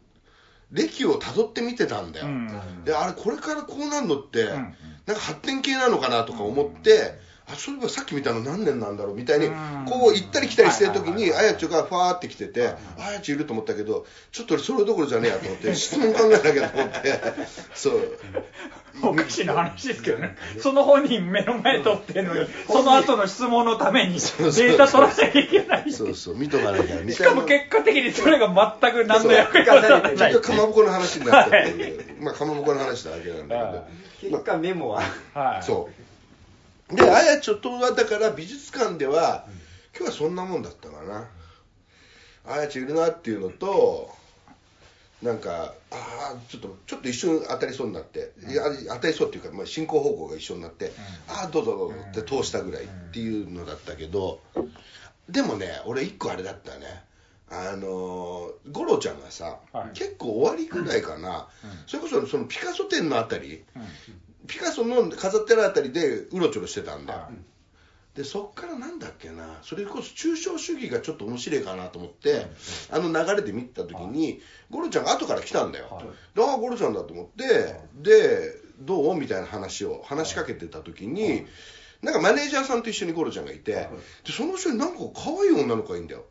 [0.72, 2.84] 歴をたどって見てたんだよ、うん。
[2.84, 4.76] であれこれからこうなるのって、んうん。
[5.06, 7.18] なんか発展系なのかなとか思って、
[7.50, 9.86] あそういえばさっき見たの何年なんだろうみたいに、うん。
[9.86, 17.22] こう行ったり来たりしてる時に、あやちょがファーって来てて、あやちょいると思ったけどちょっと俺それどころじゃねえやと思って質問考えなきゃと思って。
[17.74, 18.20] そう。
[19.02, 25.92] おかしな話ですけどね、その本人目の前取ってんのに、その後の質問のためにデそうータ取らなきゃいけない。
[25.92, 27.34] そうそう見とかなきゃみしたいな。
[27.36, 28.48] かも結果的にそれが
[28.82, 30.18] 全く何の役にも立たない。
[30.18, 33.56] ちょっとかまぼこの話になっちゃってる、まあかまぼこの話なだけなんだ
[34.22, 35.04] けど、結果メモは。
[35.36, 35.64] はい。
[35.64, 36.07] そう
[36.92, 39.46] であやちょとはだから美術館では、
[39.98, 41.28] 今日はそんなもんだったかな。
[42.50, 44.10] あやちょいるなっていうのと
[45.22, 48.64] なんかああちょっとちょっと一瞬当たりそうになって、いや
[48.96, 50.94] 当たりそうっていうか、まあ、進行方向が一緒になって、
[51.28, 54.40] ああどうぞどうぞって通したぐらいっていうのだったけど、
[55.28, 57.04] でもね俺一個あれだったね。
[57.50, 59.90] あのー五郎ちゃんがさ、はい。
[59.94, 61.48] 結構終わりぐらいかな、
[61.86, 63.84] それこそそのピカソ展のあたり、うん
[64.48, 68.18] ピカソの飾ってるあたりでうろちょろしてたんだよ、はい。
[68.18, 69.60] でそっからなんだっけな。
[69.62, 72.48] それこそ抽象主義がちょっと面白いかなと思って、
[72.90, 76.06] あの流れで見てた時に、ゴロちゃんが後から来たんだよ、はい。
[76.36, 81.46] でああゴロちゃんだと思って、でどうみたいな話を話しかけてた時に、
[82.02, 83.74] なんかマネージャーさんと一緒にゴロちゃんがいて、
[84.26, 86.26] でその人になんか可愛い女の子がいいんだよ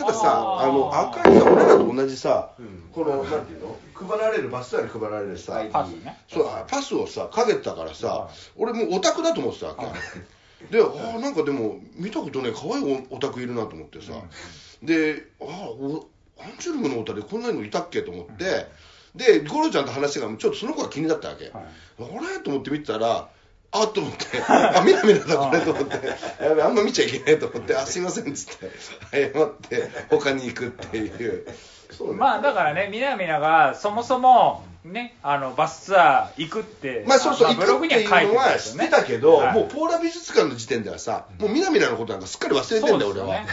[0.00, 2.82] たださあの赤いさ俺らと同じさ、うん。
[2.92, 3.76] このなんていうの？
[3.94, 5.70] 配られるバスツアーに配られるさ、はい。
[5.70, 6.18] パスね。
[6.28, 8.30] そうパスをさかけてたからさ、はい。
[8.56, 9.76] 俺もうオタクだと思ってたわ
[10.70, 14.14] け、でああなんかでも見たことね可愛いオタクいるなと思ってさ、
[14.82, 16.08] でああお
[16.40, 18.66] アンジュルムのオタでこんなのいたっけと思って、
[19.14, 21.54] でゴロちゃんと話してからちょっとその子が気になったわけ、はい。
[21.54, 21.64] あ
[21.98, 22.40] れ？
[22.42, 23.28] と思って見てたら
[23.72, 26.06] あっと思って、あ、みなみなだこれと思って、
[26.42, 31.46] やべ、あんま見ちゃいけないと思って、あ、すいませんっつって、謝って、他に行くっていう。
[31.96, 32.14] そうね。
[32.14, 39.54] まあだからね、みなみながそもそもね、あのバスツアー行くって、まあそうそう、あ行くってブログには書いいうのは知ってたけど、はい。
[39.54, 43.26] もうポーラ美術館の時点ではさ、もうみなみなのことなんかすっかり忘れてんだよ、俺は。
[43.28, 43.46] はい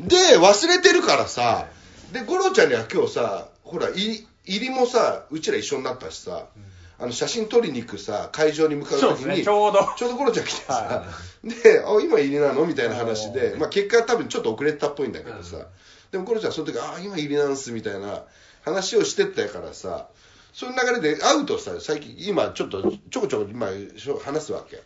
[0.00, 1.66] で、忘れてるからさ、
[2.12, 6.46] で、五郎ちゃんには今日さ、ほら、い入りもさ、うちら一緒になったしさ、
[7.00, 9.88] あの写真撮りに行くさ、会場に向かうそうですね、ときに、ちょうど。
[9.96, 11.04] ちょうどゴロちゃん来てさは、
[11.44, 15.66] で、あ、今入りなのみたいな話でう、んまあ結果多分ちょっと遅れてたっぽいんだけどさ、
[16.10, 18.22] でもゴロちゃんその時、あ、今入りなんすみたいな
[18.64, 20.08] 話をしてったからさ、
[20.58, 23.68] そういう流れで会うとさ、最近、今ちょっとちょこちょこ今
[24.24, 24.82] 話すわけ。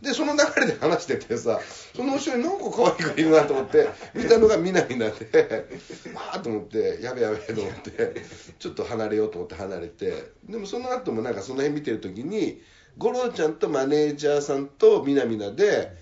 [0.00, 1.60] で、その流れで話しててさ、
[1.94, 5.68] その後ろになんか可愛い子いるなと思って、 見たのがみなみなで、
[6.16, 8.24] あーと思って、やべやべと思って、
[8.58, 12.62] ちょっと離れようと思って離れて、でもその後もなんかその辺見てる時に、
[12.96, 15.92] 五郎ちゃんとマネージャーさんとみなみなで、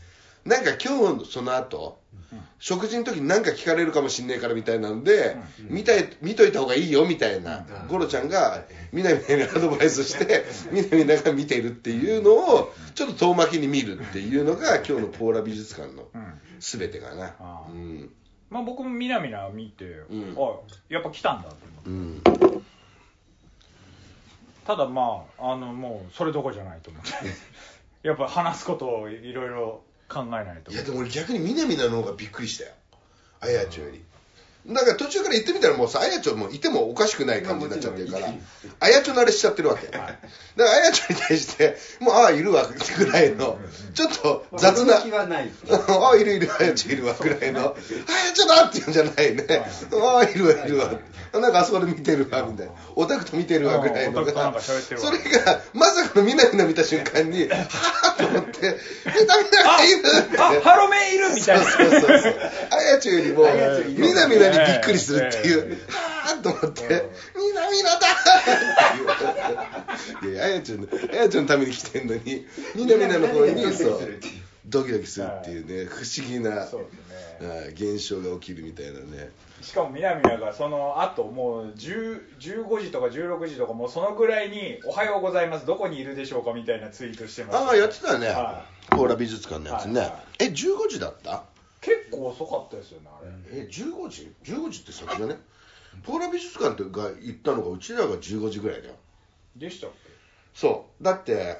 [0.44, 1.97] なんか今日その後、
[2.58, 5.36] 食事の時に何か聞かれるかもしんねえからみたいなんで、
[5.68, 16.40] 見たい見といた方がいいよみたいな、ゴロちゃんがみなみなにアドバイスして、みなみなが見てるっていうのを、ちょっと遠巻きに見るっていうのが、今日のポーラ美術館のうん。
[16.60, 17.34] 全てかな。
[18.50, 20.36] まあ僕もみなみな見て、ん。
[20.36, 22.50] あやっぱ来たんだと思って。
[22.50, 22.62] うん。
[24.66, 27.10] ただまあ、あのもうそれどころじゃないと思って。
[28.06, 30.74] やっぱ話すことをいろいろ考えないとい。
[30.74, 32.70] やでも俺逆にみなみなの方がびっくりしたよ
[33.40, 34.04] あやちょより
[34.68, 38.34] だから途中から行ってみたらもうさあやちょもいてもおかしくない感じになっちゃってるからま
[38.80, 39.86] あやちょ慣れしちゃってるわけ。
[39.86, 40.10] だか
[40.56, 42.66] らあやちょに対してもうああいるわ
[42.98, 43.58] ぐらいの
[43.94, 49.44] ちょっと雑な ああいるいるあやちょいるわぐらいのあやちょだって言うんじゃないね。
[50.02, 50.90] ああいるわいるわ。
[51.32, 52.72] なんかあそこで見てるわみたいな。
[52.96, 60.02] オタクと見てるわぐらいのそれがまさかのみなみな見た瞬間にはぁと思ってみなみながいる
[60.38, 61.64] あハロメンいるみたいな。
[61.64, 62.34] そうそうそう。
[62.70, 63.46] あやちょよりも、
[63.88, 66.82] みなみなにびっくりするっていえう、はぁと思って、
[67.36, 68.06] みなみなだ。
[70.18, 70.34] っていう。
[70.34, 74.00] いや、あやちょの、あやちょのために来てんのに、みなみなの方に、そう、
[74.66, 76.66] ドキドキするっていうね、不思議な、
[77.72, 79.30] 現象が起きるみたいなね。
[79.60, 88.28] しかもみなみながその後もう10 15時とか16時とかもうそのぐらいに「おはようございますどこにいるでしょうか」みたいなツイートしてましたああ、やってたよね。
[88.28, 88.64] は。
[88.90, 89.98] ポーラ美術館のやつね。
[90.00, 90.20] はいは。
[90.38, 91.42] え、15時だった？
[91.80, 95.36] 結構遅かったですよねあれ、え、15時 ?15 時って先だね。
[96.04, 98.94] ポーラ美術館が行ったのが、うちらが15時ぐらいだよ。
[99.56, 99.90] でしたっ
[100.54, 101.04] そう。
[101.04, 101.56] だって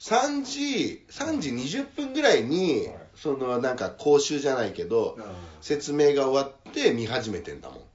[0.00, 2.98] 3時3時20分ぐらいに、はい。
[3.14, 5.18] そのなんか講習じゃないけど、
[5.60, 7.86] 説明が終わって見始めてんだもん、うん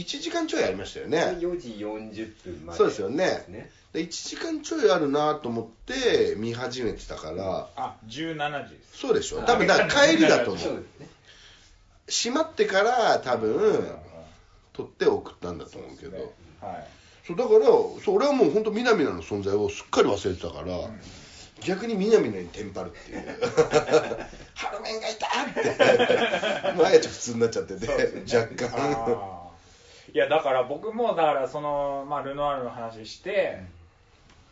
[0.00, 1.18] 1時間ちょいありましたよね。
[1.40, 3.26] 4時40分までそうですよね。
[3.26, 7.42] ですねで1時間ちょいあるなと思って見始めてたから、け
[7.76, 8.98] あ17時です。
[8.98, 9.42] そうでしょ。
[9.42, 10.74] 多分だから帰りだと思う。
[10.74, 11.08] ね
[12.08, 13.88] 閉まってから多分
[14.72, 16.16] 取って送ったんだと思うけど。
[16.16, 16.24] ね。
[16.60, 16.86] はい。
[17.26, 20.90] そうだからそう俺はもう本当みなみなの存在をすっかり忘れてたから、
[21.60, 23.18] 逆にみなみなにテンパるっていう
[24.54, 25.26] ハロメンがいた！
[25.44, 26.72] って。
[26.72, 29.37] もうあやちゃん普通になっちゃってて、若干
[30.14, 33.62] いやだから僕もだからその、まあ、ルノアールの話して、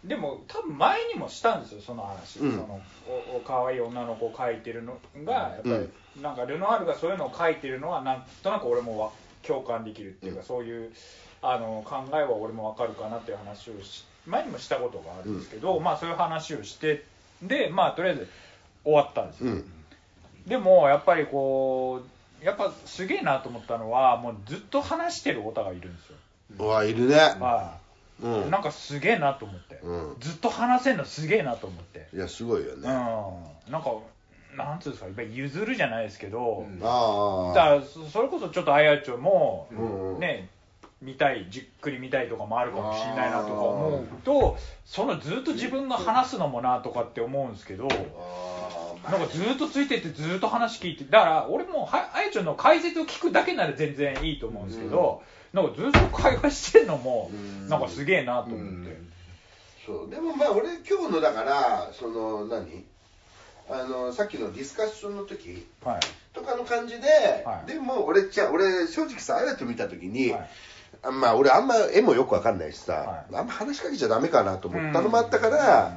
[0.04, 2.52] でも多分前にもしたんですよその話、うん。
[2.52, 2.80] その
[3.32, 9.10] おお可愛い女の子を描いてるのがやっぱり、なんかルノアールがそういうのを描いてるのはなんとなく俺もわ
[9.42, 10.92] 共感できるっていうか、そういう
[11.42, 17.04] あの考えは俺もわかるかなっていう話をし前にもしたことがあるんですけど、まあそういう話をして
[17.42, 18.28] でまあとりあえず
[18.84, 19.52] 終わったんですよ。
[19.52, 19.64] うん。
[20.46, 22.15] でもやっぱりこう
[22.46, 26.16] やっぱすげえなと思ったのはもうずっと話してるオタがいるんですよ、
[26.61, 27.16] うわいるね。
[27.16, 27.76] は
[28.22, 28.24] い。
[28.24, 28.50] うん。
[28.52, 30.16] なんかすげえなと思って、うん。
[30.20, 32.82] ずっと話せんのすげえなと思って、いやすごいようん。
[32.82, 33.90] ね、なんか
[34.56, 36.80] なんつうんですかやっぱり譲るじゃないですけど、うん。
[36.85, 39.74] ああだからそそれこそちょっとあやちょも、う
[40.16, 40.20] ん。
[40.20, 40.48] ね
[41.02, 44.56] 見たいじっくり見たいとかもあるかもしれないなとか思うと
[44.87, 48.55] そのずっと自分が話すのもなとかって思うんですけどあ
[49.10, 57.68] なんかずーっとついてってずーっと話聞いてだから俺もはあやちゃんの解説を聞くだけなら全然いいと思うんですけど、なんかずーっと会話してんのもうん。
[57.68, 58.96] なんかすげえなと思って、
[59.86, 60.10] そう。
[60.10, 62.84] でもまあ俺今日のだからその何？
[63.68, 66.00] あのさっきのディスカッションの時はい。
[66.32, 67.08] とかの感じで、
[67.44, 67.70] はい。
[67.70, 70.48] でも俺じゃあ俺正直さあやと見た時に、はい。
[71.02, 73.36] あまあ俺あんま絵もよくわかんないしさ、はい。
[73.36, 75.96] あんま話しかけちゃダメかなと思ったのもあったから、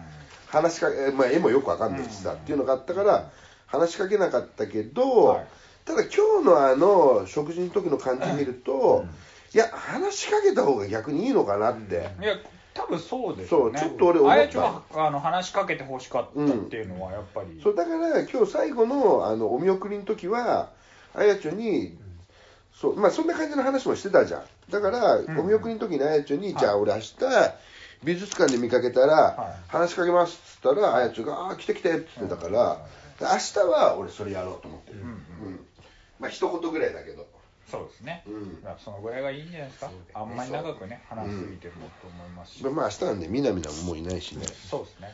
[0.52, 2.36] 話しかけ、まあ、絵もよくわかんないしさ、うん。
[2.38, 3.32] っていうのがあったから
[3.68, 5.48] 話しかけなかったけど、はい。
[5.86, 9.06] ただ今日のあの食事の時の感じ見ると、
[9.54, 12.36] いや話しかけた方が逆にいいのかなって、いや
[12.74, 13.80] 多分そうですよね。
[13.80, 14.36] ちょっと俺思った。
[14.36, 20.70] あやちゃんはあの話しかけてほしかったっていうのはやっぱり、そうだから今日最後のあのお見送りの時は
[21.16, 21.98] あやちょに、
[22.74, 24.44] そうまあそんな感じの話もしてたじゃん。
[24.72, 25.40] だから、ん。
[25.40, 26.56] お見送りの時にあやちょに、はい。
[26.58, 27.16] じゃあ俺明日
[28.04, 29.70] 美術館で見かけたら、はい。
[29.70, 32.86] 話しかけますっつったらあやちょが「ああ来て来て」って言ってたから、
[33.20, 35.00] 明日は俺それやろうと思ってる、
[36.20, 37.28] まあ一言ぐらいだけど。
[37.70, 38.58] そうですね、うん。
[38.84, 39.92] そのぐらいがいいんじゃないですか。
[40.16, 44.48] あんまり長くね話しすぎてもと思いますし、まあ明日なんでみなみなももういないしね。
[44.48, 45.14] そうですね。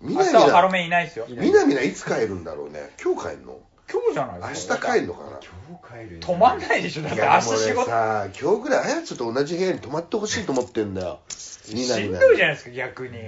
[0.00, 1.26] み明日はハロメンいないですよ。
[1.28, 2.94] みなみないつ帰るんだろうね。
[3.02, 3.58] 今日帰るの？
[3.90, 4.92] 今日じゃない明日ですか。
[4.92, 5.30] 帰るのかな。
[5.30, 7.02] 今日帰る止まんないでしょ。
[7.02, 7.80] だって明日仕事。
[7.80, 11.20] 俺さ今日ぐらいあやつと同じ部屋に泊まってほしいと思ってんだよ。
[11.72, 13.18] みなしんどいじゃないですか逆に、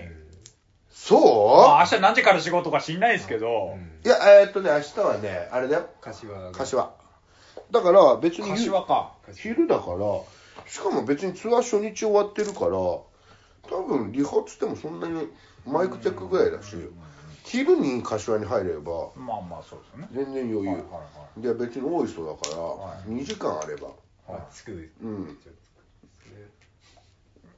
[0.90, 5.86] そう、まあ、明日何時から仕事か知んないですけど、いやえーっとね明日はねあれだよ。
[6.00, 6.52] 柏が。
[6.52, 6.90] 柏。
[7.70, 9.12] だから別に柏か。
[9.34, 9.96] 昼だから。
[10.66, 13.04] しかも別にツアー初日終わってるから多
[13.88, 15.26] 分リハっつってもそんなに
[15.66, 16.76] マイクチェックぐらいだし
[17.50, 20.08] 昼に柏に入ればまあまあそうですよね。
[20.12, 21.00] 全然余裕、はいはいは
[21.36, 21.42] い。
[21.42, 23.10] で別に多い人だから、はい。
[23.10, 23.88] 2時間あれば。
[24.28, 25.36] あつくうん。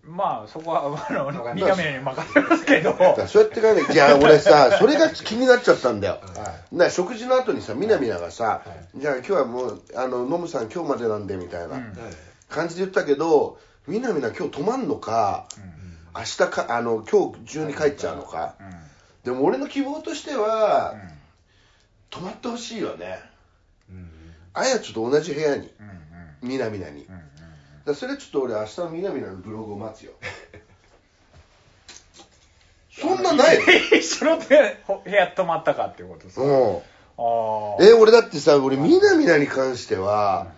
[0.04, 2.96] まあそこはあの三上に任せますけど。
[3.28, 8.62] そうやって考えてじゃあ俺さそれが気になっちゃったんだよ、はな食事の後にさみなみながさ、
[8.96, 11.82] じゃあ今日はもうあのノムさん今日までなんでみたいなうん。
[11.82, 11.92] はい
[12.48, 15.48] 感じで言ったけどみなみな今日泊まんのか
[16.14, 18.56] 明日かあの今日中に帰っちゃうのか。
[18.60, 18.72] うんうん
[19.24, 21.00] でも俺の希望としては、うん
[22.10, 23.18] 泊まってほしいよね。
[23.90, 24.10] うん
[24.52, 26.48] あやちょっと同じ部屋にうんうん。
[26.50, 27.06] みなみなに。
[27.06, 27.24] だかうんうん。
[27.86, 30.12] らそれちょっと俺明日のみなみなのブログを待つよ。
[32.94, 33.64] そんなないの？
[33.98, 34.54] 一緒の部
[35.10, 36.76] 屋泊まったかっていうことですか、うん。
[36.76, 36.80] あ
[37.80, 40.48] あえ俺だってさ俺みなみなに関しては、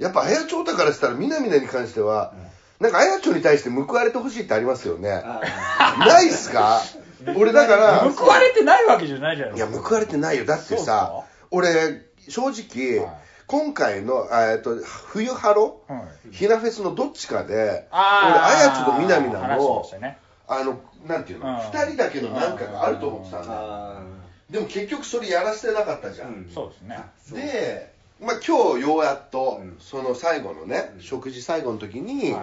[0.00, 2.34] やっぱあやちょうたからしたらみなみなに関しては、
[2.80, 5.12] なんかあやちょに対して報われてほしいってありますよね。
[5.24, 6.82] あないっすか？
[7.36, 9.56] 俺だから報われてないわけじゃないじゃない。
[9.56, 10.44] いや報われてないよ。
[10.44, 13.16] だってさ俺正直、はい。
[13.46, 16.34] 今回のあえっと冬ハロはい。
[16.34, 20.18] ひなフェスのどっちかで俺ああやちょとみなみなのね。
[20.46, 21.56] あのなんていうの、うん。
[21.56, 23.58] 二人だけのなんかがあると思ってたんだよ。
[23.60, 24.02] あ
[24.50, 26.50] でも結局それやらせてなかったじゃん、うん。
[26.54, 27.04] そうですね。
[27.32, 29.76] で、まあ、今日ようやっと、うん。
[29.80, 32.34] その最後のね、食事最後の時に、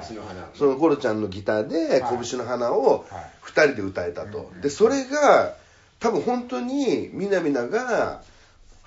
[0.53, 3.31] そのゴロちゃんのギターではい「拳の花」をはい。
[3.43, 4.61] 2人で歌えたと、うん。
[4.61, 5.55] でそれが
[5.99, 8.21] 多分本当にみなみなが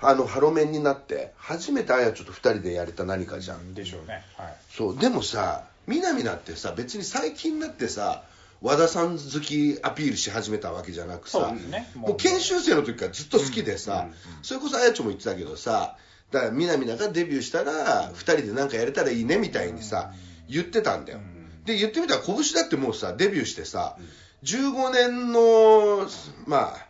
[0.01, 4.23] あのハロメンになって初めてあやちょと2人でやれた何かじゃん、でしょうね。
[4.35, 4.55] はい。
[4.71, 4.97] そう。
[4.97, 8.23] でもさみなみなってさ別に最近になってさ
[8.61, 15.95] 和田さん好きアピールし始めたわけじゃなくさねもう研修生の時からずっと好きでさ、うんうんそれこそあやちょも言ってたけどさ
[16.31, 20.11] だからみなみながデビューしたら2人で何かやれたらいいねみたいにさ
[20.47, 21.65] 言ってたんだよ、ん。
[21.65, 23.97] で言ってみたら拳だってもうさデビューしてさ
[24.43, 26.07] 15年の
[26.45, 26.87] まあ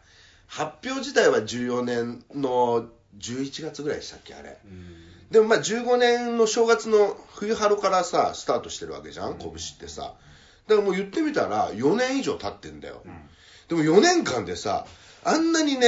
[0.47, 2.87] 発表自体は14年の
[3.19, 4.57] 11月ぐらいでしたっけあれ。
[4.65, 5.31] うん。
[5.31, 10.15] でもまあ15年の正月の冬春からさスタートしてるわけじゃん拳ってさ。
[10.69, 13.01] だからもう言ってみたら4年以上経ってんだよ、
[13.67, 14.85] でも4年間でさ
[15.23, 15.87] あんなにね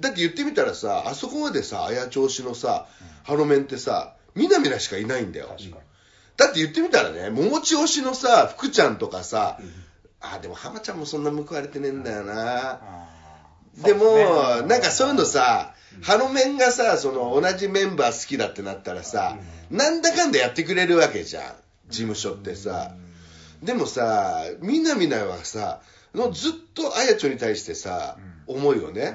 [0.00, 2.86] だって言ってみたらさあそこまでさ綾調子のさ、
[3.22, 5.56] ハロメンってさみなみなしかいないんだよ。
[6.36, 9.58] だって言ってみたらね桃地推しのさ福ちゃんとかさ、
[10.20, 13.84] あでも浜ちゃんもそんな報われてねえんだよな、あー。
[13.84, 14.16] でも
[14.62, 14.66] ね。
[14.66, 19.36] なんかそういうのさ、ハロメンがさその同じメンバー好きだってなったらさ、
[19.70, 21.44] なんだかんだやってくれるわけじゃん
[21.88, 22.92] 事務所ってさ、
[23.62, 25.80] でもさみなみなはさ
[26.14, 28.16] のずっとあやちょに対してさ、
[28.46, 29.14] 思いをね、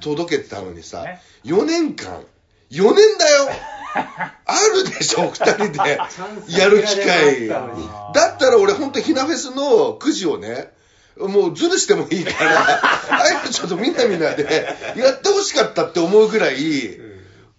[0.00, 1.20] 届けてたのにさ、ね。
[1.44, 2.24] 4年間。
[2.70, 3.48] 4年だよ。
[3.94, 4.32] あ
[4.74, 5.98] るでしょ2人で。
[6.48, 7.48] やる機会。
[7.48, 10.72] だったら俺本当ひなフェスのくじをね
[11.16, 12.80] もうズルしてもいいから
[13.22, 16.98] あやちょっとみなみなでやってほしかったって思うぐらい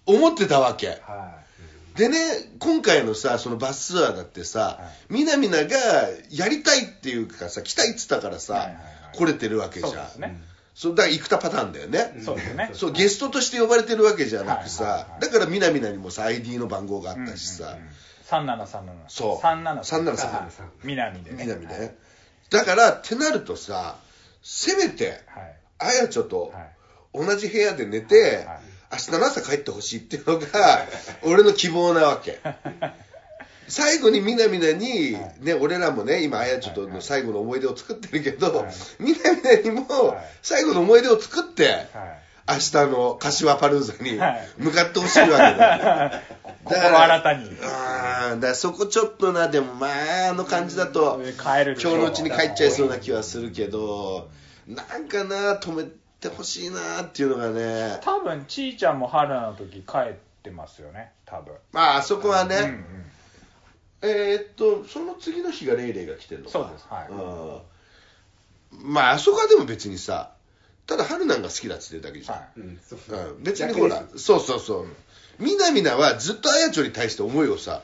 [0.05, 0.87] 思ってたわけ。
[0.87, 1.41] は
[1.95, 2.17] でね
[2.59, 5.75] 今回のさそのバスツアーだってさ、はみなみなが
[6.29, 8.81] やりたいっていうかさ来たいっつったからさ、はいはいは
[9.13, 9.17] い。
[9.17, 10.41] 来れてるわけじゃん、ね
[10.73, 12.69] そうだから生田パターンだよね、そうですね。
[12.73, 15.21] そうゲストとして呼ばれてるわけじゃなくさ、はいはいはい。
[15.21, 17.77] だからみなみなにもさ ID の番号があったしさ、
[18.29, 19.45] 3737そう。
[19.45, 20.51] 37 3737
[20.83, 21.43] 南でね。
[21.43, 21.97] みなみね、
[22.49, 23.97] だからってなるとさ
[24.41, 25.55] せめてはい。
[25.79, 26.75] あやちょとはい。
[27.13, 28.59] 同じ部屋で寝て、はい。
[28.93, 30.47] 明日の朝帰ってほしいっていうのが
[31.23, 32.39] 俺の希望なわけ
[33.71, 38.73] 最後にみなみなに、ね、俺らもね今あやちょとの最後の思い出を作ってるけど、はい。
[38.99, 40.17] みなみなにもはい。
[40.41, 41.85] 最後の思い出を作って、はい。
[42.49, 44.47] 明日の柏パルーザにはい。
[44.57, 46.21] 向かってほしいわけだよ、
[46.65, 47.57] 心新たに。
[47.63, 54.29] あーだからそこちょっとなでもまああの感じだと帰る今日のうちに帰っちゃいそうな気はするけど
[54.67, 55.85] なんかな止め
[56.19, 57.99] てほしいなっていうのがね。
[58.01, 60.13] 多分ちーちゃんも春の時帰っ
[60.43, 61.53] てますよね多分。
[61.71, 63.10] まああそこはね、うんうん
[64.01, 66.51] えーっとその次の日がレイレイが来てるのか。
[66.51, 66.85] そうです。
[66.89, 67.07] はい。
[67.09, 68.93] うん。
[68.93, 70.31] まああそこはでも別にさ
[70.87, 72.59] ただ春なんが好きだっつってるだけじゃん、はい。
[72.59, 72.99] うんそう。
[73.35, 74.87] うん、別にほらそうそうそう。
[75.39, 77.81] みなみなはずっとあやちょに対して思いをさ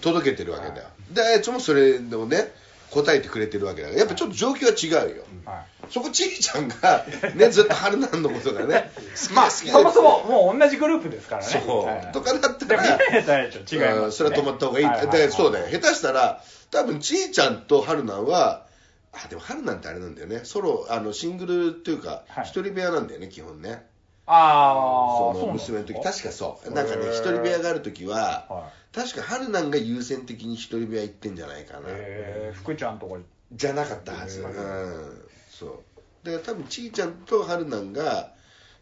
[0.00, 2.52] 届けてるわけだよ、であやちょもそれをね
[2.90, 4.00] 答えてくれてるわけだから。
[4.00, 8.90] やっぱちょっと状況は違うよ、はいそこちいちゃんがね ずっと春なんのことがね
[9.34, 11.62] まあそもそももう同じグループですからね。
[11.66, 12.12] そう、はい。
[12.12, 15.16] とかだったら違います、ね、うんそれは止まった方がいい、はいはいはい。
[15.18, 15.66] だからそうだよ。
[15.80, 18.66] 下手したら多分ちいちゃんと春なんは
[19.12, 20.40] あでも春なんってあれなんだよね。
[20.44, 22.44] ソロあのシングルっていうかはい。
[22.44, 23.86] 一人部屋なんだよね基本ね。
[24.26, 25.94] ああその娘の時。
[25.94, 26.70] 確かそう。
[26.72, 33.16] なんかね一人部屋がある時はは確か春なんが優先的に一人部屋行ってんじゃないかな、えー、福ちゃんとか
[33.52, 34.50] じゃなかったはず、へうん。
[34.50, 36.26] ーそう。
[36.26, 38.32] だから多分ちいちゃんと春なんが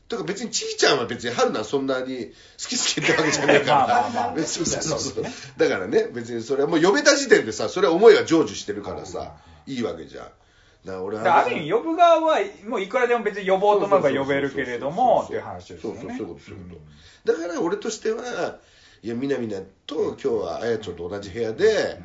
[0.09, 2.33] とか別にちいちゃんは別に春なんそんなに好
[2.69, 4.33] き好きってわけじゃないから。
[4.37, 5.25] 別にそうそうそう
[5.57, 10.25] だからね別にそれはもう呼べた時点でさそれは思いが成就してるからさいいわけじゃん。
[10.25, 16.01] だから俺だからある意味呼ぶ側はもういくらでも別に呼ぼうと思えば呼べるけれどもっていう話ですよね。
[16.01, 16.77] そうそうそういうことそういうこ
[17.25, 18.61] とだから俺としては
[19.03, 22.01] いやみなみなと今日はあやちょと同じ部屋で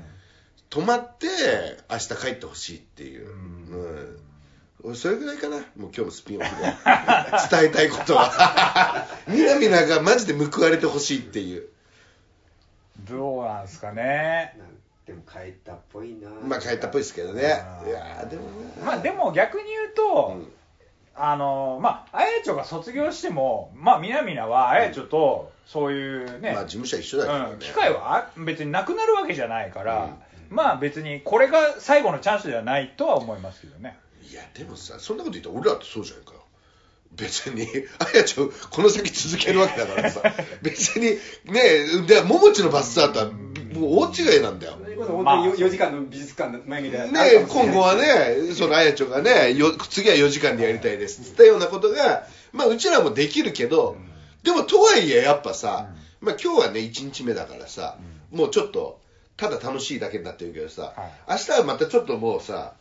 [0.72, 1.28] 泊まって
[1.92, 3.72] 明日帰ってほしいっていう、うん。
[3.74, 4.21] 俺
[4.96, 5.58] それぐらいかな。
[5.58, 6.68] もう今日のスピンオフで。
[7.52, 9.08] 伝えたいことは。
[9.28, 11.68] みなみながマジで報われてほしいっていう。
[13.10, 14.56] どうなんですかね。
[14.58, 14.68] なん
[15.06, 16.30] でも帰ったっぽいな。
[16.30, 17.42] まあ帰ったっぽいですけどね。
[17.44, 18.44] いやーでも
[18.80, 18.86] な。
[18.86, 20.52] まあでも逆に言うと、うん。
[21.14, 30.18] あのまああやちょが卒業してもまあみなみなはあやちょとそういうね、まあ事務所は一緒だけどね、うん、機会はあ別になくなるわけじゃないから、
[30.50, 33.98] まあ別にこれが最後のチャンスではないとは思いますけどね
[34.32, 36.34] いやでもさそんなこと言ったら俺らってそうじゃないか。
[36.34, 36.40] よ
[37.14, 37.68] 別に
[38.00, 40.22] あやちゃんこの先続けるわけだからさ。
[40.64, 41.18] 別に
[41.52, 44.78] ねで桃地のバスツアーとはもう大違いなんだよ。
[44.98, 51.22] 本当に4時間の美術館の前にでね今後はねそのあやちゃんがねよ次は4時間でやりたいです。
[51.22, 53.98] っつったようなことがまあうちらもできるけど、
[54.44, 55.90] でもとはいえやっぱさ、
[56.22, 57.98] まあ今日はね1日目だからさ、
[58.32, 59.02] もうちょっと
[59.36, 61.32] ただ楽しいだけになってるけどさ、はい。
[61.32, 62.74] 明日はまたちょっともうさ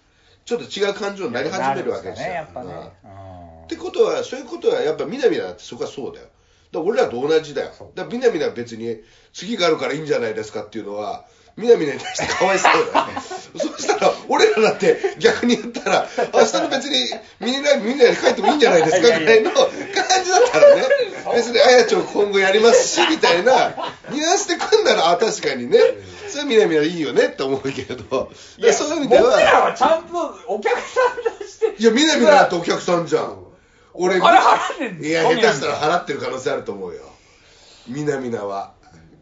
[0.50, 2.28] ちょっと違う感情になり始めるわけですよ。
[2.28, 2.72] ねやっぱね、
[3.04, 3.10] うん。
[3.60, 3.64] うん。
[3.66, 6.26] ってことはそういうことはやっぱみなみなだってそこはそうだよ。
[6.26, 6.32] だか
[6.72, 7.68] ら俺らと同じだよ。
[7.68, 8.96] だからみなみなは別に
[9.32, 11.24] 次があるからいいんじゃないですかっていうのは
[11.60, 16.96] みなみなに対してかわいそうだよそしたら俺らだって逆に言ったら明日の別に
[17.40, 19.68] みんなみんなで帰ってもいいんじゃないですかぐらいの感
[20.24, 20.82] じだったらね。
[21.34, 23.68] 別にあやちょ今後やりますしみたいな
[24.10, 25.78] ニュアンスで組んだらあ確かにね。
[26.28, 28.30] それはみなみないいよねって思うけれど。
[28.58, 31.00] いやそういう意味で僕らははちゃんとお客さ
[31.34, 33.50] んとしていやみなみってお客さんじゃん。
[33.92, 37.02] 俺お金払ってんいや、下手したら払ってる可能性あると思うよ。
[37.88, 38.72] みなみなは。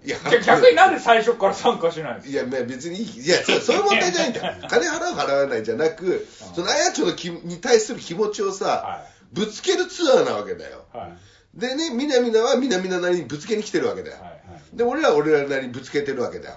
[0.05, 3.21] いや逆になんで最初から参加しないんですいや、まあ別にいい。
[3.21, 4.69] いや、そういう問題じゃないんだよ。
[4.69, 10.85] 金払う払わないじゃなく、そのあやちょのきに対する気持ちをさ、はぶつけるツアーなわけだよ。
[10.93, 11.13] かはい
[11.55, 14.17] でね、みなみなはみなみななりにぶつけに来てるわけだよ。
[14.21, 14.41] はいはい
[14.73, 16.57] で、俺らは俺らなりにぶつけてるわけだよ。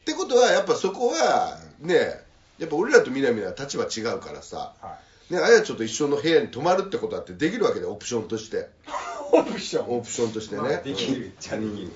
[0.00, 2.20] ってことは、やっぱそこは、ね、
[2.58, 4.98] やっぱ俺らとみなみなは立場違うからさ、は
[5.30, 8.68] いね、あやちょと一緒の部屋に泊まるってことだってできるわけだよ、オプションとして。
[9.32, 9.98] オプション？
[9.98, 10.60] オプションとしてね。
[10.62, 11.92] まあできるっちゃできる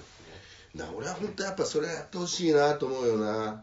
[0.74, 3.62] な俺は本当やっぱそれやってほしいなと思うよな。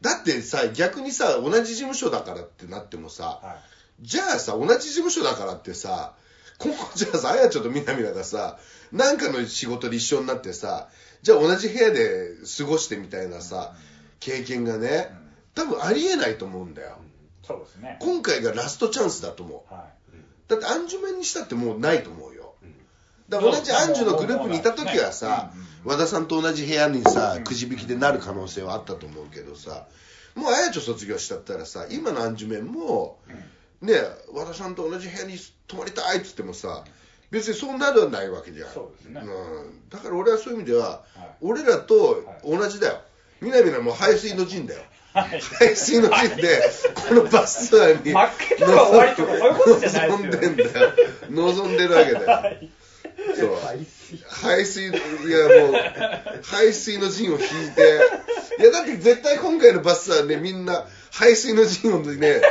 [0.00, 3.56] だってさ逆にさ同じ事務所だからってなってもさは
[4.02, 6.14] じゃあさ同じ事務所だからってさ
[6.58, 8.58] 今後じゃあさあやちょとみなみながさ
[8.92, 10.88] なんかの仕事で一緒になってさ
[11.22, 13.72] じゃあ同じ部屋で過ごしてみたいなさ
[14.20, 15.10] 経験がね
[15.54, 16.98] 多分ありえないと思うんだよ。
[17.42, 17.96] いそうですね。
[18.00, 19.72] 今回がラストチャンスだと思う。
[19.72, 19.86] は
[20.48, 22.43] だってアンジュメンにしたってもうないと思うよ
[23.28, 25.50] だから同じアンジュのグループにいた時はさ
[25.84, 29.86] 和田さんと同じ部屋にさくじ引きでなる可能性はあったと思うけどさ
[30.34, 33.18] もうあやちょ卒業しちゃったらさ今のアンジュメンも
[33.80, 33.94] ね
[34.32, 36.84] 和田さんと同じ部屋に泊まりたいっつってもさ
[37.30, 38.70] 別にそうならないわけじゃん。
[38.70, 39.20] そうですね。
[39.20, 41.28] ん、だから俺はそういう意味では、はい。
[41.40, 43.00] 俺らと同じだよ。
[43.40, 44.82] 南はもう排水の陣だよ。
[45.12, 45.40] はい。
[45.40, 46.62] 排水の陣で
[47.08, 50.92] このバスツアーに負けたら終わりとかそういうことじゃないですよ望んでんだよ。
[51.30, 52.26] 望んでるわけだよ。
[52.26, 52.70] はい
[53.36, 53.58] そう。
[54.28, 54.98] 排水いや
[55.66, 55.74] もう
[56.42, 58.00] 排水の陣を引いて。
[58.58, 62.42] いやだって絶対今回のバスはねみんな排水の陣をね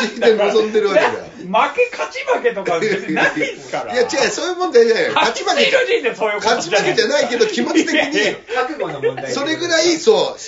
[0.00, 1.06] 引いて望んでるわけだ。
[1.08, 3.92] よ負け勝ち負けとか別にないですから。
[3.92, 5.12] いや違うそういう問題じゃないよ。
[5.14, 8.36] 勝ち負けじゃ排水の陣でそうい勝ち負けじゃないけど気持ち的に。
[8.54, 10.38] 覚悟の問題それぐらいそう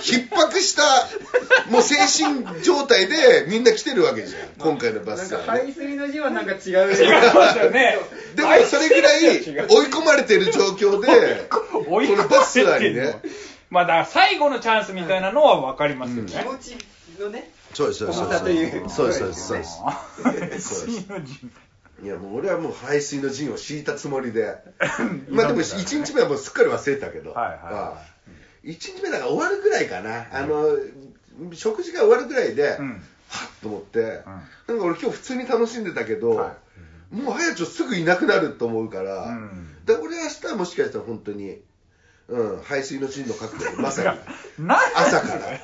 [0.00, 0.82] ひ逼迫した
[1.70, 4.42] もう精神状態でみんな来てるわけじゃん。
[4.58, 7.96] 今回のバなんスはねか排水の字はなんか違う違いますよね。
[8.34, 11.48] でもそれぐらい追い込まれてる状況で
[11.86, 13.20] 追いこのバスツアーにね。
[13.70, 16.76] まあだから最後のチャンスみたいなのは分かりますよね、気持ち
[17.20, 18.20] のねそうですそうです。
[18.20, 18.88] 重さという。
[18.88, 19.46] そうですそうです。
[19.46, 19.80] そうです。
[19.84, 21.52] あー排水の陣
[22.02, 24.56] いやもう俺はもう排水の陣を敷いたつもりで。
[25.28, 27.56] まあでも1日目はもうすっかり忘れてたけど、はいはい。
[27.56, 28.20] はいああ
[28.64, 30.76] 1日目だから終わるぐらいかな、あの
[31.54, 33.02] 食事が終わるぐらいで、うん。
[33.28, 34.00] はっと思って、
[34.66, 36.56] なんか俺今日普通に楽しんでたけど、は
[37.10, 39.76] もう早ちょすぐいなくなると思うから、うん。
[39.84, 41.60] だから俺は明日はもしかしたら本当に、
[42.30, 44.08] うん、排水の陣の覚悟でまさに。
[44.66, 45.60] な朝から。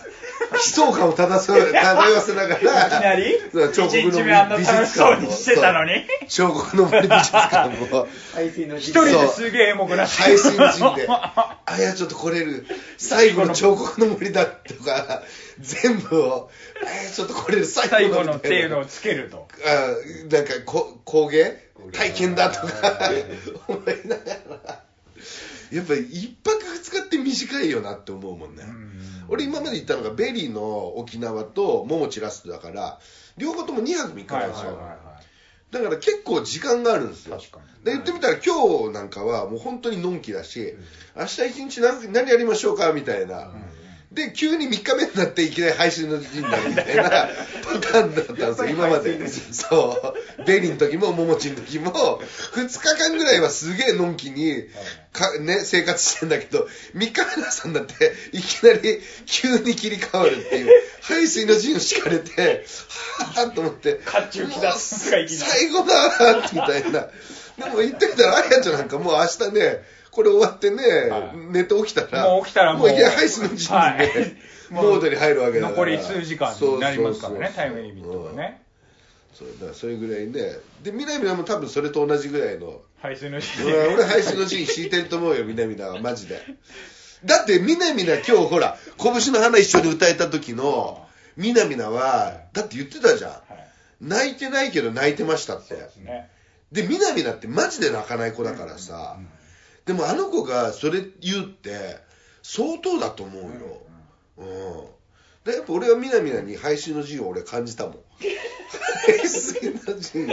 [0.53, 2.87] 悲壮感を漂わせ漂わせながら。
[2.87, 3.39] いきなり？
[3.53, 5.93] そう彫刻の一日目あんな楽しそうにしてたのに？
[6.29, 12.67] 彫刻の森美術館も排水の字一人ですげえエモくなって排水の陣で、 あ、いや、ちょっと来れる、
[12.99, 15.23] 最後の彫刻の森だとか、
[15.61, 16.51] 全部を、
[16.85, 19.49] えー、ちょっと来れる、最最後の後のっていうのをつけると。
[19.65, 21.65] あなんかこ工芸？
[21.93, 23.11] 体験だとか。
[23.69, 24.23] 思いなが
[24.67, 24.86] ら
[25.73, 28.65] やっぱり一泊二日って短いよなって思うもんね。
[29.29, 33.01] 俺今まで行ったのがベリーの沖縄とモモチラストだから
[33.37, 34.79] 両方とも2泊3日なんですよ。
[35.71, 37.37] だから結構時間があるんですよ。
[37.37, 37.85] 確かに。
[37.85, 40.75] で言ってみたら今日なんかはもう本当にのんきだし、
[41.17, 43.51] 明日一日何何やりましょうかみたいな、
[44.17, 47.03] で急に3日目になっていきなり背水の陣になるみたいな
[47.63, 49.21] パターンだったんですよ今まで。
[49.53, 50.45] そう。
[50.45, 52.23] ベリーの時もモモチの時も
[52.55, 54.65] 2日間ぐらいはすげえのんきに
[55.13, 62.65] か、ね、生活してんだけど3日目の朝になっていきなり急に切り替わるっていう背水の陣を敷かれて
[63.19, 64.01] はぁと思って
[65.37, 67.09] 最後だーみたいな。
[67.59, 69.83] でも言ってみたらあやちゃんなんかもう明日ね
[70.17, 71.37] これ終わってね、はい。
[71.53, 74.11] 寝て起きたらもう起きたらもうもういきなり背水の陣にね、はい。
[74.73, 75.77] モードに入るわけだから。
[75.77, 78.63] 残り数時間になりますからねそうそうそうタイムリミットがね。
[79.35, 80.59] そうだからそれぐらいね。
[80.83, 82.81] で南はも多分それと同じぐらいの。
[82.97, 86.41] 排水の陣俺は俺排水の陣敷いてると思うよ南はマジで。
[87.27, 91.07] だって南は今日ほら拳の花一緒に歌えた時の
[91.37, 93.31] 南はだって言ってたじゃん。
[93.33, 93.43] はい。
[94.01, 95.75] 泣いてないけど泣いてましたって。
[95.75, 96.31] ね。
[96.73, 99.19] で南だってマジで泣かない子だからさ、
[99.87, 101.99] でもあの子がそれ言うって
[102.43, 103.51] 相当だと思うよ。
[104.39, 107.95] うん、でやっぱ俺は南々に排水の陣を俺感じたもん。
[109.07, 110.29] 排水の陣を。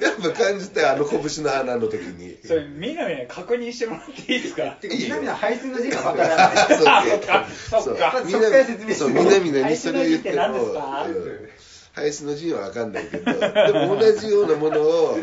[0.00, 2.38] やっぱ感じたよあの拳の花の時に。
[2.46, 4.62] それみなみな確認してもらっていいですか？
[4.80, 6.78] てか南の排水の字がわからない。
[6.78, 7.46] そうあそっか。
[7.70, 8.12] そっか。
[8.30, 8.50] そうか。
[8.50, 11.04] ら説明してそう南々にそれ言っても排水の陣って何ですか？
[11.08, 11.50] うん
[11.98, 15.18] 排水の陣は分かんないけどでも同じようなものを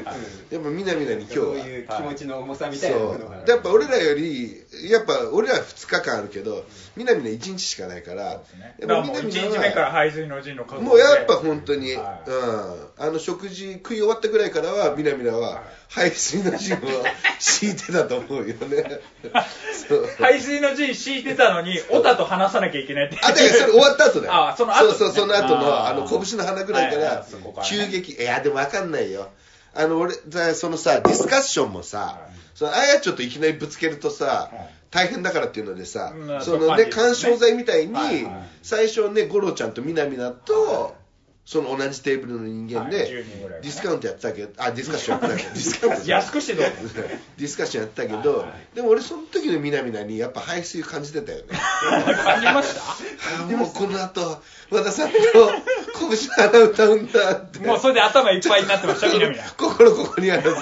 [0.52, 1.46] やっぱ南々に今日は。
[1.46, 3.46] そういう気持ちの重さみたいなものがそう。
[3.46, 6.66] でやっぱ俺らよりやっぱ俺ら2日間あるけど
[6.96, 12.30] 南々1日しかないからもう1日目から排水の陣のもうやっぱ本当に、はい。
[12.30, 16.80] うん、あの食事食い終わったぐらいからは南々は排水の陣を
[17.40, 19.02] 敷いてたと思うよね。
[20.20, 24.34] 排水の陣敷いてたのにオタと話さなきゃいけないってあ、だからそれ終わった後だよ。
[24.34, 27.70] あその後そうそう、その後の、あの、拳の花ぐらいかはいはらいそこからね。
[27.70, 29.30] 急激、いや、でもわかんないよ。
[29.74, 32.20] あの、俺、だそのさ、ディスカッションもさ、
[32.56, 37.04] そのあやちょっといきなりぶつけるとさはい、大変だからっていうのでさうん、そのね、そう感じですね。
[37.04, 37.94] 干渉剤みたいに
[38.64, 40.96] 最初ね、五郎ちゃんとみなみなと、
[41.46, 46.62] その同じテーブルの人間はいで10人ぐらいがね、ディスカウントやってたけど、あ、ディスカッションやってたけど、ディスカウント安くしてど。
[46.64, 46.72] うぞ
[47.38, 51.46] ディスカッションやってたけはいどはい、でも俺その時のみなみなにやっぱ排水感じてたよね。
[52.24, 52.82] 感じました？
[53.44, 54.42] あもうこの後
[54.72, 57.60] 和田さんと拳の花歌うんだって。
[57.60, 60.62] もうそれで頭いっぱいになってましたみなみな心ここにあらずのみ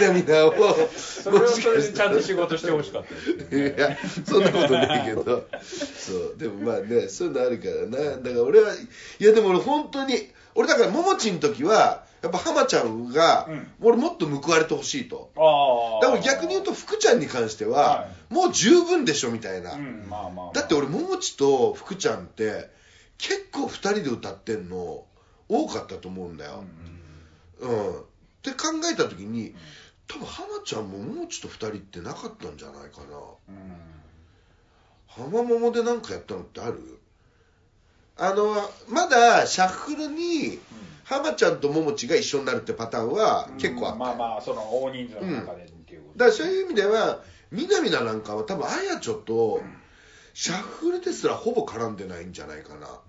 [0.00, 0.52] なみなを。
[0.96, 3.56] それはそれでちゃんと仕事してほしかった。
[3.56, 3.96] いや
[4.26, 5.46] そんなことないけど。
[5.62, 8.16] そうでもまあねそういうのあるからな。
[8.16, 8.74] だから俺は
[9.20, 10.14] いやでも俺本当に
[10.54, 13.70] 俺だからももちん時はやっぱ浜ちゃんが、うん。
[13.80, 15.30] 俺もっと報われてほしいと。
[15.36, 20.52] ああだから逆に言うと福ちゃんに関しては、はもう十分でしょみたいな、うんまあまあまあ。
[20.52, 22.68] だって俺ももちと福ちゃんって
[23.16, 25.04] 結構2人で歌ってんの
[25.48, 26.64] 多かったと思うんだよ、
[27.60, 28.04] うんっ
[28.42, 29.54] て考えた時に
[30.06, 33.54] 多分花ちゃんもももちと2人ってなかったんじゃないかな。
[35.06, 36.99] 浜桃で何かやったのってある？
[38.20, 38.54] あの
[38.88, 40.58] まだシャッフルに
[41.04, 46.18] 浜ちゃんとももちが一緒になるってパターンは結構あった、まあまあその大人数の中でっていうこと。
[46.18, 49.62] だからそういう意味ではみなみななんかは多分あやちょと
[50.34, 53.00] シャッフルですらほぼ絡んでないんじゃないかな。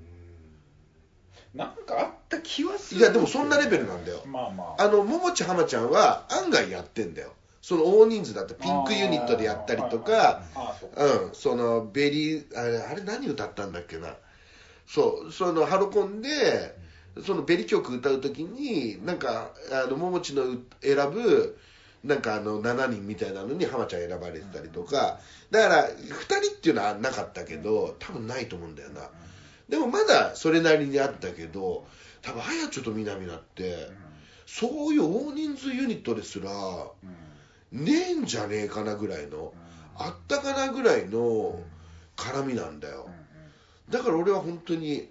[1.54, 3.02] なんかあった気はする。
[3.02, 4.24] いやでもそんなレベルなんだよ。
[4.26, 4.84] まあまあ。
[4.84, 7.34] あのももちはまちゃんは案外やってんだよ。
[7.62, 11.06] その大人数だってピンクユニットでやったりとかあーそうか。
[11.26, 11.34] うん。
[11.34, 14.16] そのベリーあれあれ何歌ったんだっけな
[14.94, 16.76] そうそのハロコンで
[17.26, 20.44] そのベリ曲歌う時になんかあのももちの
[20.82, 21.58] 選ぶ
[22.04, 25.20] なんかあの7人みたいなのに浜ちゃん選ばれてたりとか。
[25.50, 29.10] だから2人っていうのはなかったけど多分ないと思うんだよな。
[29.70, 31.86] でもまだそれなりにあったけど
[32.22, 33.90] 多分あやちょとみなみなって
[34.46, 36.52] そういう大人数ユニットですら
[37.72, 39.54] ねえんじゃねえかなぐらいの
[39.96, 41.62] あったかなぐらいの
[42.18, 43.10] 絡みなんだよ。
[43.92, 45.10] だから俺は本当に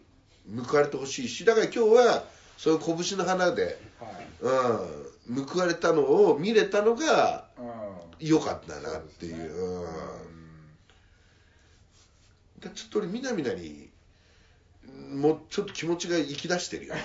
[0.66, 2.24] 報われてほしいしだから今日は
[2.56, 4.26] そういう拳の花で、はい。
[5.28, 7.66] うん、報われたのを見れたのがうん。
[8.20, 9.54] 良かったなっていう。
[9.54, 9.86] うん。
[12.60, 13.88] だちょっと俺みなみなに
[15.14, 17.00] もうちょっと気持ちが行き出してるよね、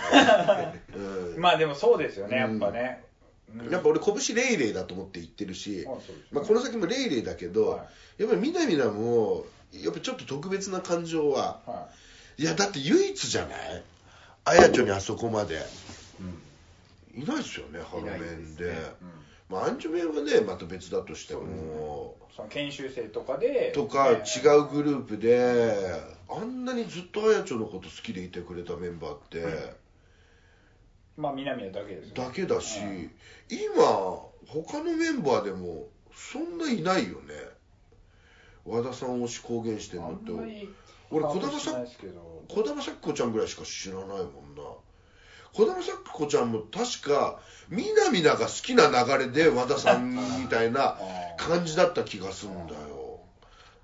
[0.94, 1.40] うん。
[1.40, 3.06] まあでもそうですよねやっぱね。
[3.58, 3.70] うん。
[3.72, 5.88] やっぱ俺拳レイレイだと思って言ってるし
[6.32, 7.86] まあ、この先もレイレイだけど、は
[8.18, 9.46] やっぱりみなみなも
[9.84, 11.88] やっぱちょっと特別な感情はは
[12.38, 12.44] い。
[12.44, 13.84] やだって唯一じゃない？
[14.46, 15.62] あやちょにあそこまで。
[17.16, 18.76] いないですよねハロメンで。
[19.50, 24.24] まあアンジュメンはねまた別だとしても、その研修生とかでとかね。
[24.26, 29.46] 違うグループであんなにずっとあやちょのこと好きでいてくれたメンバーって。
[31.16, 33.12] まあ南はだけですよだけだし、うん。
[33.50, 33.86] 今
[34.48, 37.34] 他のメンバーでもそんないないよね
[38.66, 40.32] 和田さん推し公言してんのって。
[41.12, 42.44] 俺児玉さんしないですけど。
[42.50, 44.18] 児玉咲子ちゃんぐらいしか知らないもん
[44.56, 44.64] な。
[45.54, 47.40] 児玉咲子ちゃんも確か
[47.70, 50.98] みなみなが好きな流れで和田さんみたいな
[51.38, 53.20] 感じだった気がするんだよ。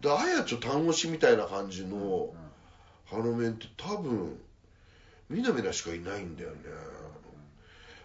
[0.02, 2.34] であやちょ単推しみたいな感じの
[3.06, 4.42] ハロメンって多分
[5.30, 6.58] みなみなしかいないんだよね。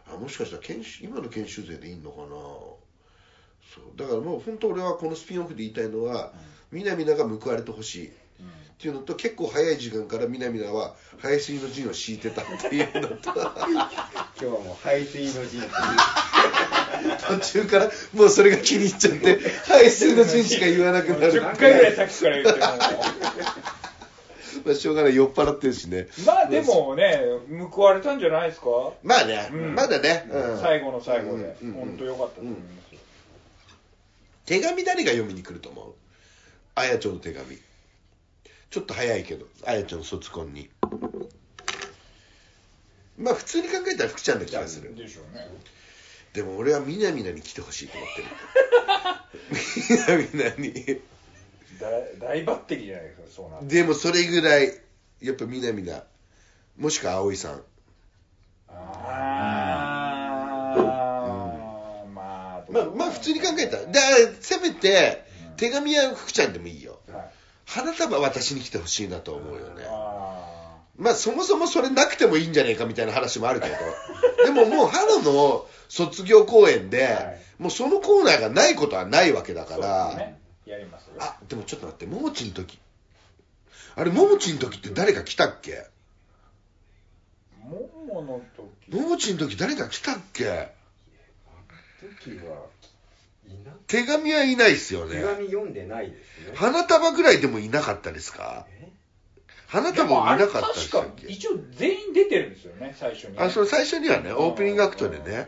[0.08, 2.26] あもしかしたら研修今の研修生でいいのかな。
[2.28, 3.96] そう。
[3.96, 6.32] だからもう本当俺はこのスピンオフで言いたいのは
[6.72, 8.08] みなみなが報われてほしい。
[8.08, 13.16] っていうのと結構早い時間からみなみなは排水の陣を敷いてたっていうのと。
[13.32, 13.40] 今
[14.38, 15.62] 日はもう排水の陣
[17.26, 21.32] 途中からもうそれが気に入っちゃって排水の陣しか言わなくなる。
[21.32, 22.66] 10回ぐらいさっきから言っても
[24.66, 26.08] まあしょうがない酔っ払ってるしね。
[26.26, 27.18] まあでもね
[27.70, 28.66] 報われたんじゃないですか？
[29.02, 29.74] まあね、うん。
[29.74, 30.58] まだね、うん。
[30.60, 31.56] 最後の最後で。
[31.62, 32.58] 本当良かったと思いま
[32.90, 32.98] すよ。
[34.44, 35.94] 手紙誰が読みに来ると思う？
[36.76, 37.56] あやちょの手紙。
[38.68, 40.68] ちょっと早いけどあやちょの卒コンに。
[43.18, 44.94] まあ普通に考えたら福ちゃんな気がする。
[44.94, 45.48] でしょうね。
[46.34, 48.20] でも俺はみなみなに来てほしいと思って
[50.12, 50.28] る。
[50.32, 51.00] みなみなに。
[51.80, 54.70] 大大抜擢じゃないですかそうなでもそれぐらい
[55.22, 56.04] やっぱみなみな
[56.78, 57.62] もしくは葵さん。
[58.68, 58.74] あ
[60.76, 60.84] あ
[62.12, 63.86] まあまあまあ普通に考えたら。
[63.86, 63.98] で
[64.40, 65.24] せめて
[65.56, 66.98] 手紙は福ちゃんでもいいよ。
[67.12, 67.30] はい。
[67.64, 69.84] 花束私に来てほしいなと思うよね。
[69.88, 73.74] あまあそもそもそれなくてもいいんじゃねえかみたいな話もあるけど。
[74.44, 77.40] でももう春の卒業公演で、はい。
[77.58, 79.86] もうそのコーナーがないことはないわけだあから、
[80.66, 81.14] やりますよ。
[81.18, 82.78] あでもちょっと待ってももちの時。
[83.94, 85.86] あれももちの時って誰か来たっけ？
[87.64, 88.40] ももの
[88.88, 88.94] 時？
[88.94, 90.68] ももちの時誰か来たっけ？
[92.22, 92.66] 時は
[93.86, 95.16] 手紙はいないっすよね。
[95.16, 96.56] 手紙読んでないですね。
[96.56, 98.66] 花束ぐらいでもいなかったですか？
[98.80, 98.88] え？
[99.68, 105.46] 花束もいなかったで確かしたっけ一応全員出てるんですよね最初にあそれ最初にはねオープニングアクトでね。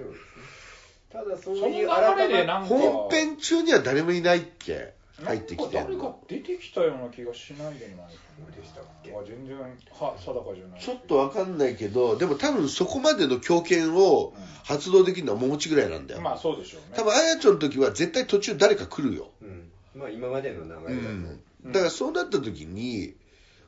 [1.12, 1.86] ただその流
[2.18, 4.92] れでなんか本編中には誰もいないっけ？
[5.25, 9.12] 入ってきてなんか誰か出てきたような気がしないでもないそうでしたっけ？
[9.12, 10.81] あ全然は定かじゃない。
[10.81, 14.33] ちょっとわかんないけどでも多分そこまでの強権を
[14.64, 16.97] 発動できるのはももちぐらいなんだよ、まあそうでしょうね。
[16.97, 19.71] 多分あやちょの時は絶対途中誰か来るよ、うん。
[19.95, 21.41] まあ今までの流れだと、うん、
[21.73, 23.14] だからそうなった時に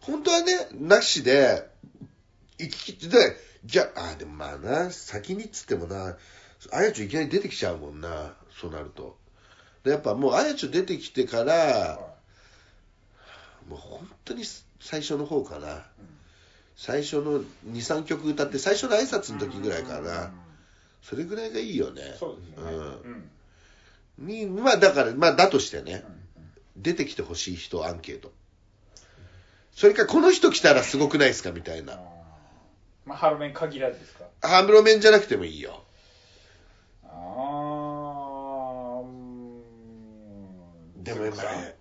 [0.01, 1.69] 本当はねなしで
[2.59, 6.17] 行き来でじゃあでもまあな先にっつってもな
[6.73, 9.19] あやちょいきなり出てきちゃうもんなそうなると。
[9.30, 9.30] で
[9.85, 11.99] やっぱもうあやちょ出てきてから
[13.69, 14.45] もう本当に
[14.81, 15.85] 最初の方かな、
[16.77, 17.41] 最初の
[17.73, 20.33] 23曲歌って最初の挨拶の時ぐらいかな。
[21.03, 22.15] それぐらいがいいよね。
[22.19, 22.73] そうですね。
[24.19, 24.27] うん。
[24.27, 26.05] にまあだからまあだとしてね
[26.77, 28.33] 出てきてほしい人アンケート。
[29.73, 31.99] それからこの人来たらすごくないですかみたいな。
[33.07, 34.25] まあハロメン限らずですか？
[34.43, 35.83] ハムロメンじゃなくてもいいよ
[37.05, 39.63] あーうん
[41.01, 41.77] でもやっぱね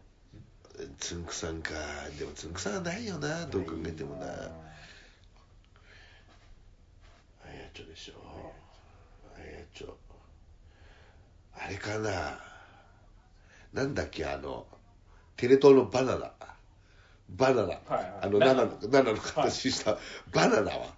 [0.97, 1.71] つんくさんか。
[2.17, 4.25] でもつんくさんはないよなどう考えてもな。
[4.25, 4.29] あ
[7.47, 8.53] やちょでしょ。
[9.35, 9.97] あやちょ。
[11.53, 12.39] あれかな。
[13.73, 14.65] なんだっけあの
[15.35, 16.31] テレ東のバナナ。
[17.29, 18.13] バナナ、はいはい。
[18.23, 19.97] あの7ナナの7の形した、
[20.31, 20.93] バナナは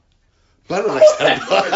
[0.71, 1.71] バナナ来たら来ない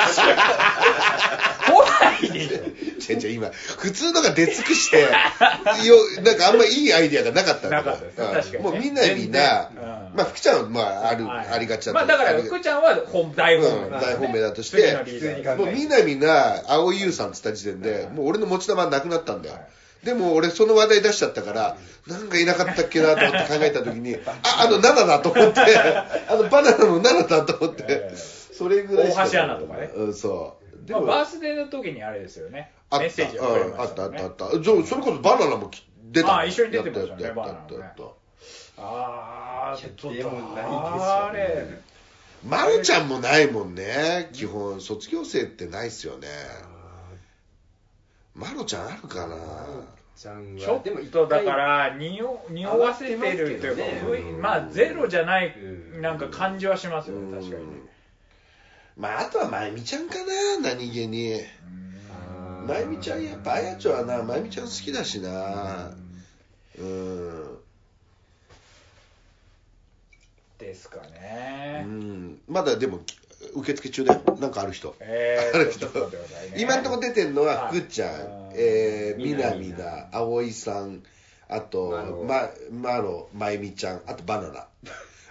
[2.32, 5.08] でしょ違う違う今普通のが出尽くしてよ
[6.24, 8.28] なんかあんまいいアイディアがなかったんだなかったですうん。
[8.28, 9.70] 確かにねもうみんなみんな、
[10.16, 11.48] まあ福ちゃんはまあある、はい。
[11.50, 15.56] ありがちだまあだから福ちゃんは本大本うん命大本命だとし次て。
[15.56, 19.60] もうみんなみんな青井優さんって言った時点で、もう俺の持ち玉なくなったんだよ、
[20.04, 21.78] でも俺その話題出しちゃったから、
[22.08, 25.60] なんかいなかったっけなと思って考えた時に、あ、あの7だと思って、
[26.30, 27.86] あのバナナの7だと思って。
[27.88, 29.92] え、えそれぐらいしか大橋アナとかね。
[29.96, 30.88] うん、そう。
[30.88, 32.72] でも、まあバースデーの時にあれですよね。
[32.90, 34.60] あった、メッセージがくれうんあったあったあった。
[34.60, 36.28] じゃあそれこそバナナもき出た。
[36.28, 38.02] のあ一緒に出てましたねやったやバナナねったやった。
[38.04, 38.14] やっ
[38.78, 40.14] ああちょっと。
[40.14, 40.66] でもない
[41.34, 41.80] ですよれ。
[42.44, 44.80] たまるちゃんもないもんね、基本。
[44.80, 46.28] 卒業生ってないっすよね。
[48.36, 49.36] まろちゃんあるかな。
[50.16, 54.22] ちゃんちょはでもっとだから匂匂わせてるというか、上がってますけどね。
[54.24, 57.95] ふいまあゼロじゃないうんなんか感じはしますよね確かにね
[58.98, 61.34] まああとはまゆみちゃんかな何気に。
[62.10, 65.92] あーまゆみちゃんやっぱあやちょはなまゆみちゃん好きだしな。
[66.78, 67.58] うん、
[70.58, 73.00] ですかうね、ん、まだでも
[73.54, 74.96] 受付中だよなんかある人。
[75.00, 75.88] えある人。
[75.88, 75.92] ね。
[76.58, 77.80] 今んとこ出てんのははい。
[77.80, 78.10] ふっちゃん。
[78.10, 79.52] あーえーみみな。
[79.52, 80.10] なみな。
[80.12, 81.04] 葵さん。
[81.48, 84.02] あとままろまゆみちゃん。
[84.08, 84.68] あとバナナ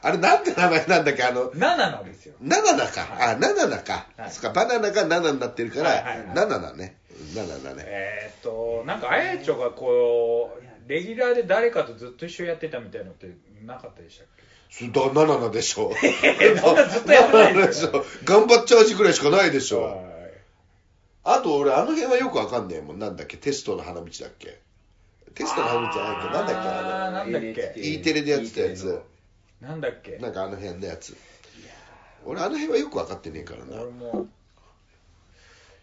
[0.04, 1.22] あれなんて名前なんだっけ？
[1.24, 6.96] あの7なんですよナナナか、あ、ナナナか、はいそっか、バナナがナナになってるから、はいはいはいナナナね。
[7.34, 7.82] ナナナね。
[7.86, 13.28] えーっとなんかあやちょがこうレギュラーで誰かとずっと一緒やってたみたいのって
[13.64, 14.26] なかったでしたっ
[14.70, 14.84] そ
[15.14, 15.90] だ、ナナナでしょ。
[16.00, 18.04] け そんなずっとやってないでよナナナですしょ。
[18.24, 19.82] 頑張っちゃう味ぐらいしかないでしょ。
[19.82, 20.14] はい
[21.26, 22.98] あと俺、あの辺はよくわかんねえもん。
[22.98, 24.60] なんだっけ、テストの花道だっけ？
[25.34, 29.00] テストの花道じゃないけど、なんだっけ、あーあなんだっけ？E テレでやってたやつ
[29.64, 30.16] なんだっけ？
[30.16, 31.16] の、なんかあの辺のやつ。
[32.24, 33.82] 俺、あの辺はよくわかってねえからな。
[33.82, 33.90] 俺。
[33.90, 34.26] も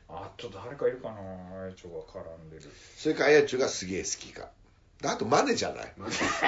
[0.09, 1.15] あと誰かいるかな？
[1.61, 2.63] あやちょが絡んでる。
[2.97, 4.49] それから、あやちゅがすげえ好きか。
[5.03, 5.93] あと、マネじゃない。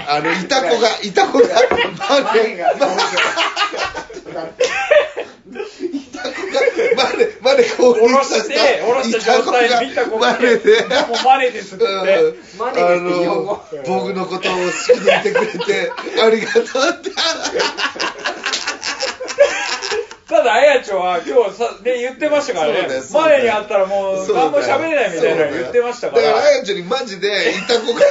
[0.08, 1.48] あの、いた子が、いた子が、
[2.24, 2.74] マネが、
[6.96, 11.62] マネ、マネ降臨下ろして下ろした状態で見た子がマネで、もうマネで。
[11.62, 13.20] すってマネですって。
[13.20, 15.92] 日本語あの、僕のことを好きでいてくれて、
[16.22, 17.12] ありがとうって。
[20.34, 23.02] ただあやちょは今日さ、ね、言ってましたからね。
[23.14, 26.24] 前にあったらもう何も喋れないみたいなの言ってましたから。
[26.24, 28.02] だから、あやちょにマジで、いた子が、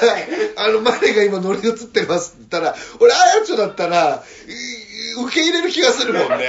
[0.56, 4.81] あの、マネが今乗り移ってますって言ったら、俺、あやちょだったら、い
[5.12, 6.48] 受け入れる気がするもんね。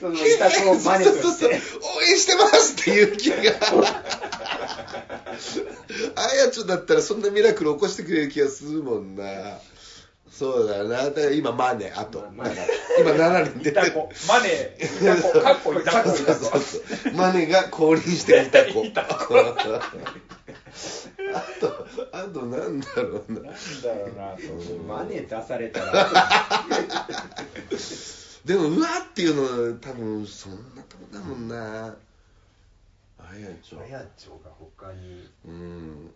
[0.00, 1.50] そのいた子をマネとしてそうそうそう
[1.98, 3.36] 応援してますっていう気が。
[6.16, 9.24] あやちょだったらそんなミラクル起こしてくれる気がするもんな。
[10.36, 11.04] そうだよな。
[11.04, 12.28] だから今、マネ、あと。
[12.34, 12.56] マネ
[12.98, 13.92] 今、7人出てる。
[14.26, 18.82] マネいた子かっこいた子そうそうそうそうマネが降臨していた子。
[21.34, 23.40] あと、あとなんだろうな。
[23.40, 24.42] なんだろうなと
[24.86, 26.08] マネ出されたら
[28.44, 31.96] でも、うわっていうの、多分そんなとこだもんな。
[33.18, 33.80] あやちょ。
[33.80, 36.14] あやちょが他にうん。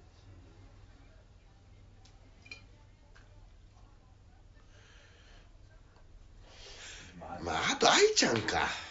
[7.43, 8.88] まあ、あと、愛ちゃんか。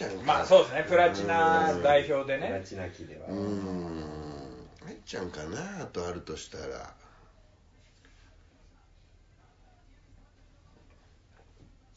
[0.00, 0.16] ちゃんか。
[0.24, 4.04] まあそうですねプラチナ代表でプラねチナ期ではうん。
[4.88, 6.94] 愛ちゃんかな、あとあるとしたら。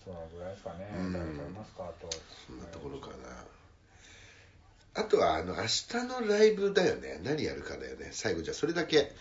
[0.03, 2.09] そのぐらいですかねうん誰かいますかあと
[2.45, 3.13] そんなところかな。
[4.95, 7.19] あとは、あの、明日のライブだよね。
[7.23, 8.09] 何やるかだよね。
[8.11, 9.11] 最後、じゃあ、それだけ、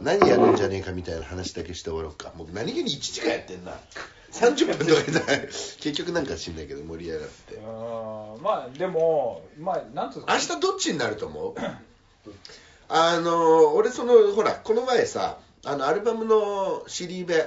[0.00, 2.32] 何やるんじゃねえかみたいな話だけして終わろうか。
[2.34, 3.78] もう何気に1時間やってんな。
[4.32, 5.40] 30分とかじゃない。
[5.46, 7.54] 結局なんか知んないけど、盛り上がって。
[7.54, 11.54] うんまあでもまあなんつうんですか明日どっちになると思う？
[12.88, 17.46] あの、俺その、ほら、この前さ、あの、アルバムのシリーベ、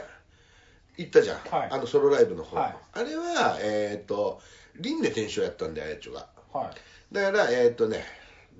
[0.98, 1.70] 行ったじゃん、はい。
[1.72, 2.76] あのソロライブの方、はい。
[2.94, 4.40] あれはえっ、と
[4.80, 6.28] 輪廻転生やったんだよあやちょが。
[6.54, 7.14] はい。
[7.14, 8.04] だからえっ、とね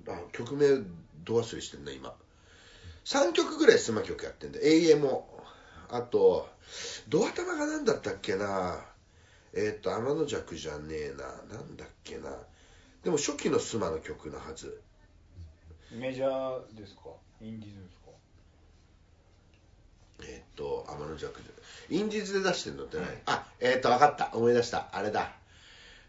[0.08, 0.68] あ曲名
[1.24, 2.14] ど忘れしてんな今。
[3.06, 4.66] 3曲ぐらいスマ曲やってんだよ。
[4.66, 5.28] AM も
[5.92, 6.50] あと
[7.10, 8.80] ドア玉が何だったっけな？
[9.54, 11.26] えっ、と天の弱じゃねえな。
[11.56, 12.30] なんだっけな。
[13.04, 14.82] でも初期のスマの曲のはず。
[15.92, 17.02] メジャーですか？
[17.42, 18.12] インディーズですか？
[20.24, 21.50] えっ、と天の弱で
[21.90, 24.30] インディーズで出してんのってない、あえっ、と分かった。
[24.34, 24.88] 思い出した。
[24.94, 25.34] あれだ。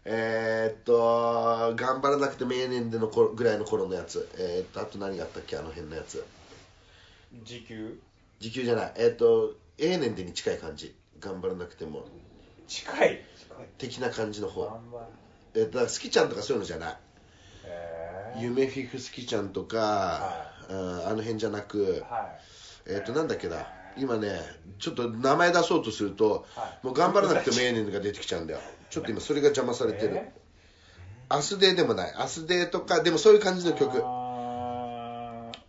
[0.05, 4.29] えっ、と頑張らなくてもええねんでの頃ぐらいの頃のやつ。
[4.37, 5.57] えっ、とあと何があったっけ？
[5.57, 6.23] あの辺のやつ。
[7.43, 7.99] 時給？
[8.39, 8.93] 時給じゃない。
[8.97, 10.95] えっ、とええねんでに近い感じ。
[11.19, 12.05] 頑張らなくても。
[12.67, 13.21] 近い。
[13.77, 14.65] 的な感じの方。
[14.65, 15.05] 頑張る。
[15.55, 16.97] えー、だから好きちゃんとかそういうのじゃない。
[18.39, 22.03] 夢フィフ好きちゃんとか、はうんあの辺じゃなく。
[22.09, 22.37] は
[22.87, 22.91] い。
[22.91, 23.67] えっ、となんだっけな。
[23.95, 24.39] 今ね
[24.79, 26.85] ちょっと名前出そうとすると、はい。
[26.85, 28.59] もう頑張らなくてもええねんが出てきちゃうんだよ。
[28.89, 30.33] ちょっと今それが邪魔されてる、え
[31.29, 32.13] アスデーでもない。
[32.15, 34.03] アスデーとかでもそういう感じの曲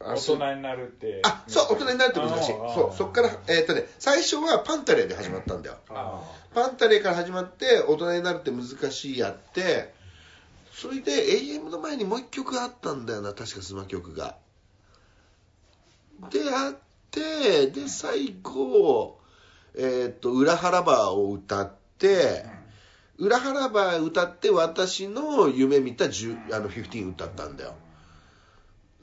[0.05, 2.49] 大人になるってあそう大人になるって難し。
[2.51, 6.23] いそうそっからえっ、とね最初はパンタレーで始まったんだよ、あ
[6.55, 9.95] パンタレーから始まって大人になるって難しいやって
[10.73, 14.37] それで AM の前にもう一曲あったんだよな確かスマ曲が。
[16.31, 16.79] であっ
[17.11, 19.19] てで最後
[19.75, 22.45] えっ、と「裏腹バー」を歌って
[23.17, 27.75] 「裏腹バー」歌って私の夢見た10あの15歌ったんだよ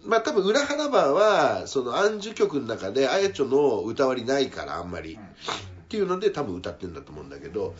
[0.05, 7.75] まあ多分裏腹バーはその暗示曲の中であやちょの歌割りないからあんまり、っていうので多分歌ってるんだと思うんだけど。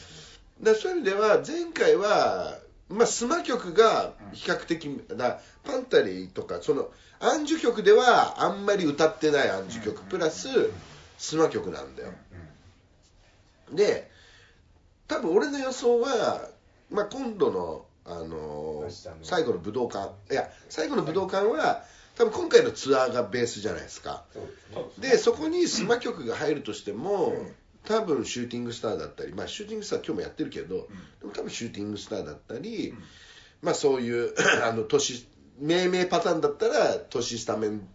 [0.62, 2.58] だそういう意味では前回は、
[2.90, 10.04] まあ、スマ曲が比較的だパンタリーとかその暗示曲ではあんまり歌ってない暗示曲。
[10.04, 10.50] プラス
[11.18, 12.12] スマ曲なんだよ。
[13.72, 14.10] で
[15.08, 16.50] 多分俺の予想は、
[16.90, 20.12] まあ、今度の、あのー最後の武道館。
[20.32, 21.84] いや最後の武道館は
[22.16, 24.24] 多分今回のツアーがベースじゃないですか。
[25.00, 27.34] でそこにスマ曲が入るとしても、
[27.86, 30.88] 多分シューティングスターだったり、まあ、シューティングスター今日もやってるけど、
[31.20, 32.94] でも多分シューティングスターだったり、
[33.62, 34.34] まあ、そういう
[34.64, 35.26] あの年
[35.60, 37.88] 命名パターンだったら年下面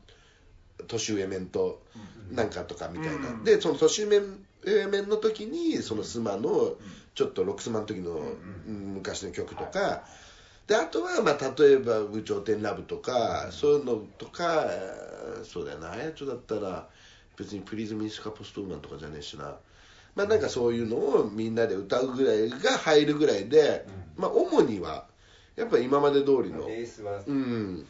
[0.86, 1.82] 年上面と
[2.30, 3.44] なんかとかみたいな、うん。
[3.44, 6.74] でその年上面の時にそのスマの
[7.14, 8.12] ちょっとロックスマの時の
[8.66, 8.94] うん。
[8.96, 10.04] 昔の曲とか、
[10.66, 16.88] であとは、まあ、例えば「有頂天ラブ」とか、そういうのとかえーそうだよなあやちょだったら
[17.36, 19.56] 別に「プリズミスカポストウーマン」とかじゃねえしな。
[20.14, 23.86] まあなんかそういうのをみんなで歌うぐらいが入るぐらいで、
[24.16, 25.06] まあ主には
[25.56, 26.66] やっぱ今まで通りの。
[26.66, 27.86] ベースはうん。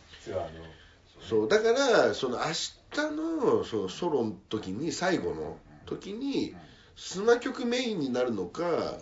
[1.21, 2.45] そうだからその明
[2.91, 5.57] 日のそのソロの時に最後の
[5.87, 6.55] 時に
[6.97, 8.99] スマ曲メインになるのか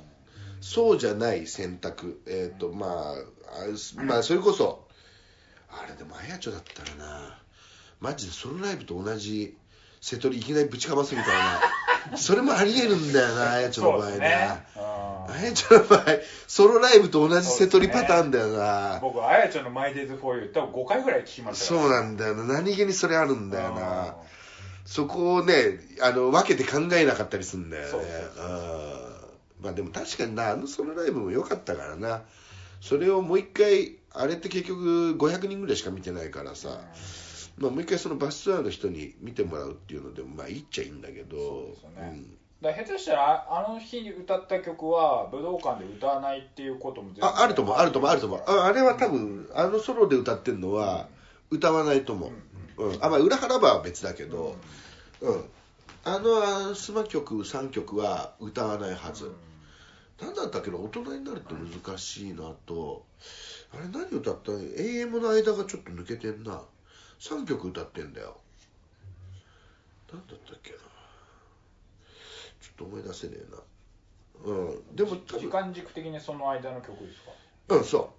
[0.60, 2.20] そうじゃない選択。
[2.26, 3.14] えっ、とまあ
[3.48, 4.86] あすまあそれこそ
[5.70, 7.38] あれでもあやちょだったらな
[8.00, 9.56] マジでソロライブと同じ
[10.00, 16.04] 瀬戸りいきなりぶちかますみたいなそれもありえるんだよなあやちょの場合な、ああやちょの場合
[16.46, 18.98] ソロライブと同じ瀬戸りパターンだよな。
[18.98, 22.44] ー僕あやちゃんの「マイDays For You」多分5回ぐらい聞きましたそうなんだよな。
[22.44, 24.16] 何気にそれあるんだよな。
[24.84, 28.04] そこをねあの分けて考えなかったりするんだよね。
[29.62, 32.22] まあでも確かになあのソロライブも良かったからな
[32.80, 36.80] それをもう一回あれって結局500人ぐらいしか見てないからさ、
[37.58, 42.08] まあ、もう一回そのバスツアーの人に見てもらうっていうのでもまあいいっちゃいいんだけどそうですよね。
[42.10, 42.26] ん。
[42.62, 47.92] だ下手したらああの日に歌った曲は武道館で歌わないっていうことも全然ああると思うある。
[47.92, 48.42] と思うあると思う。
[48.46, 51.08] ああれは多分あのソロで歌ってるのは
[51.50, 52.30] 歌わないと思
[52.78, 54.56] う、うんあまあ、裏腹ばは別だけど、
[55.20, 55.44] うん。
[56.04, 59.32] あのあスマ曲3曲は歌わないはず、なん
[60.18, 63.04] だったっけな大人になるって難しいなと。
[63.72, 64.52] あれ何歌った？
[64.52, 66.62] の AM の間がちょっと抜けてんな。
[67.20, 68.36] 3曲歌ってんだよ。
[70.12, 70.76] なんだったっけな。
[70.78, 70.84] ちょ
[72.72, 74.52] っと思い出せねえな。
[74.52, 74.96] うん。
[74.96, 77.76] でも多分時間軸的にその間の曲ですか？
[77.76, 78.12] うんそ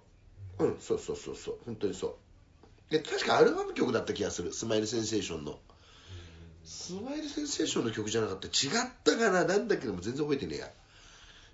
[0.58, 0.64] う。
[0.64, 1.58] うんそうそうそうそう。
[1.64, 2.92] 本当にそう。
[2.92, 4.52] で確かアルバム曲だった気がする。
[4.52, 5.58] スマイルセンセーションの。
[6.64, 8.48] スマイルセンセーションの曲じゃなかった。
[8.48, 8.52] 違っ
[9.04, 9.44] たかな？
[9.44, 9.86] なんだけ？
[9.86, 10.70] ども全然覚えてねえや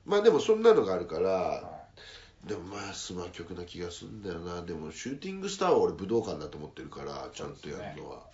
[0.05, 1.87] まあでもそんなのがあるから
[2.45, 4.63] でもまあスマ曲な気がするんだよな。
[4.63, 8.27] でもシューティングスターは俺武道館だと思ってるからちゃんとやるのは、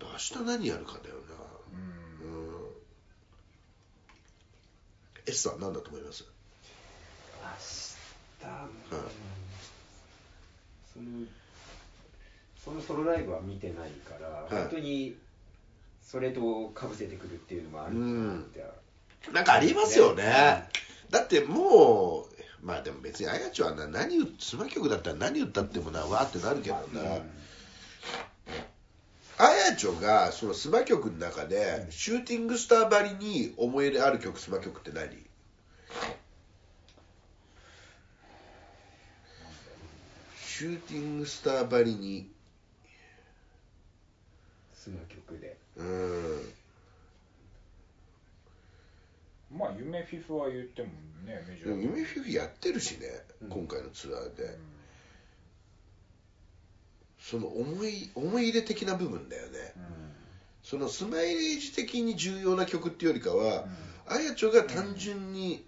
[0.00, 1.20] 明日何やるかだよな。
[2.22, 2.34] うん。
[2.34, 2.70] うん。
[5.26, 6.24] S さん何だと思います？
[7.42, 8.46] 明日、
[10.94, 11.04] その
[12.64, 14.62] そのソロライブは見てないから、い。
[14.62, 15.16] 本当に
[16.02, 18.64] それとかぶせてくるっていうのもあるかなって、
[19.32, 20.68] なんかありますよね。
[21.10, 22.26] だっても
[22.62, 27.20] う、まあでも別にあやちょはな何言妻曲だったら何歌ってもな、わーってなるけどな。
[29.38, 35.08] あやちょがそのスマ曲の中で、シューティングスターばりに思い入れある曲、スマ曲って何？
[40.44, 42.30] シューティングスターばりに。
[44.74, 46.52] その曲でうん。
[49.60, 50.88] まあ夢フィフは言っても
[51.26, 51.80] ねメジャー。
[51.80, 53.06] 夢フィフやってるしね、
[53.42, 53.48] うん。
[53.50, 54.58] 今回のツアーで。
[57.20, 59.74] その思い思い入れ的な部分だよね。
[60.62, 63.66] そのスマイレージ的に重要な曲っていうよりかは、
[64.06, 65.64] あやちょが単純に、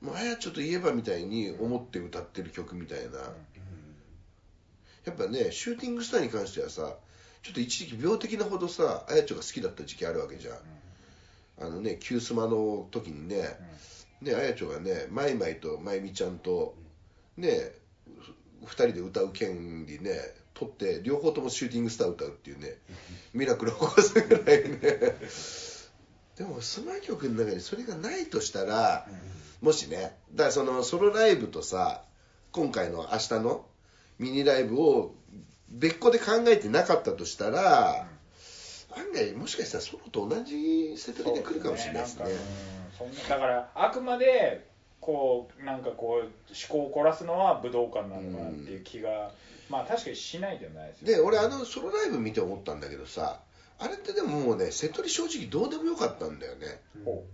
[0.00, 3.18] もうあやちょといえばみたいに思って歌ってる曲みたいな、
[5.04, 6.94] やっぱねシューティングスターに関してはさ
[7.42, 10.54] ちょっと一時期病的なほどさあやちょが好きだった時期あるわけじゃん、
[11.58, 13.58] あのね「キュースマ」の時にね、
[14.20, 16.74] ねあやちょがねマイマイとまゆみちゃんと
[17.36, 17.72] ね
[18.64, 20.18] 2人で歌う権利ね
[20.54, 22.78] 取って両方ともシューティングスター歌うっていうね
[23.34, 24.80] ミラクルを起こすぐらいね。
[26.36, 29.08] でもスマ曲の中にそれがないとしたら、
[29.62, 32.04] もしねだからそのソロライブとさ
[32.52, 33.66] 今回の明日の
[34.18, 35.14] ミニライブを
[35.68, 38.06] 別個で考えてなかったとしたら、
[38.96, 42.24] 案外もしかしたらソロと同じセトリで来るかもしれないですね。
[42.98, 44.66] そうなんかうんそんなだからあくまで
[45.00, 46.28] こうなんかこう思
[46.68, 49.30] 考を凝らすのは武道館なのかなっていう気が、
[49.68, 51.06] まあ確かにしないでもないですよ。
[51.06, 53.40] で俺あのソロライブ見て思ったんだけどさ
[53.78, 56.80] あれってでももうねセトリ正直どうでもよかったんだよね。
[57.04, 57.24] ほ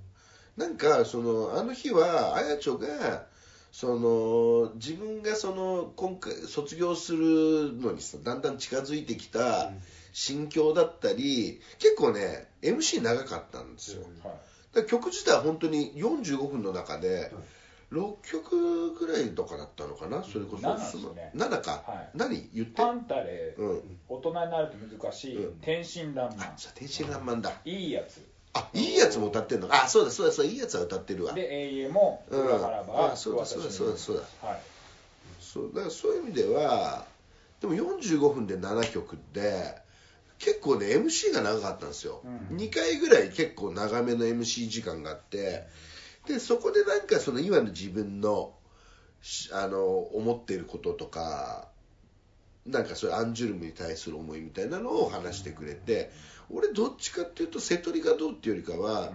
[0.57, 3.27] なんかそのあの日はあやちょが
[3.71, 9.73] その自分がその今回卒業するのにさだんだん近づいてきた
[10.13, 14.87] 心境だったり結構ね MC 長かったんですよ、うはい。
[14.87, 17.33] 曲自体は本当に45分の中で
[17.93, 21.31] 6曲ぐらいとかだったのかなそれこそ7ですね。
[21.37, 22.17] 7か、はい。
[22.17, 22.73] 何言って？
[22.75, 23.99] パンタレうん。
[24.09, 25.55] 大人になると難しい、うん。
[25.61, 26.55] 天真爛漫。
[26.55, 27.53] あさ天真爛漫だ。
[27.67, 28.27] いいやつ。
[28.55, 29.85] あいいやつも歌ってんのか。
[29.85, 31.35] あそうだそうだそうだいいやつは歌ってるわ。
[31.35, 34.49] で永遠もうん裏腹ばあそうだそうだそうだそうだ。
[34.49, 34.61] はい。
[35.41, 37.05] そうだからそういう意味では
[37.61, 39.82] でも45分で7曲で
[40.43, 42.57] 結構ね MC が長かったんですよ、うん。
[42.57, 45.65] 2回ぐらい結構長めの MC 時間があって
[46.27, 48.55] でそこでなんかその今の自分の
[49.23, 51.69] しあの思っていることとか
[52.67, 56.11] なんかそういうアンジュルムに対する思いみたいなのを話してくれて
[56.51, 59.11] 俺どっちかっていうと瀬戸りがどうっていうよりかは、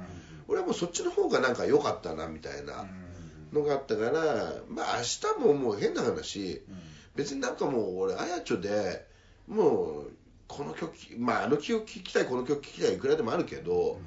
[0.47, 2.87] 俺はもうそっちの方がなんか良かったなみたいな
[3.53, 6.61] のがあったからまあ明日ももう変な話
[7.15, 9.05] 別になんかもう俺あやちょで
[9.47, 10.11] もう
[10.47, 13.99] この曲まああの曲聴きたいこの曲聴きたいいくらでもあるけど、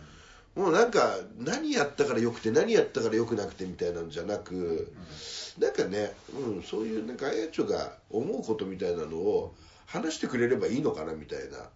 [0.56, 4.92] もうなんか何やったからよくて何やったからよくなくてみたいなのじゃなく、
[5.58, 9.54] なんかね、うん、そういうなんかあやちょが思うことみたいなのを
[9.86, 11.68] 話してくれればいいのかなみたいな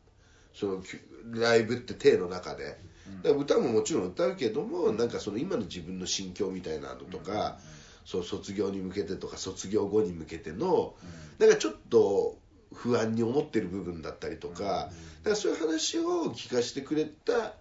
[0.54, 0.98] そのき
[1.32, 2.76] ライブって体の中で。
[3.22, 7.58] だから歌ももちろん歌うけども、なんかその今の自分の心境みたいなのとか、
[8.04, 10.94] そう卒業に向けてとか卒業後に向けての、
[11.38, 12.38] なんかちょっと
[12.74, 14.90] 不安に思ってる部分だったりとか,、だか
[15.30, 17.54] らそういう話を聞かせてくれた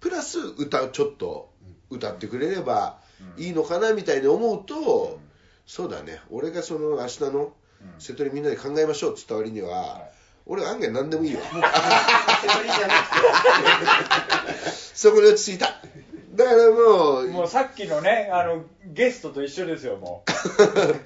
[0.00, 1.50] プラス歌をちょっと
[1.90, 2.98] 歌ってくれれば
[3.36, 5.18] いいのかなみたいに思うと、
[5.66, 6.20] そうだね。
[6.30, 7.52] 俺がその明日の
[7.98, 10.08] 瀬戸にみんなで考えましょうって言った割には、
[10.46, 13.10] 俺案外何でもいいわセトリじゃなく
[14.62, 14.70] て。
[14.94, 15.80] そこで落ち着いた
[16.34, 20.32] だからもうもうさっきのねあのゲストと一緒ですよもだ
[20.66, 20.98] か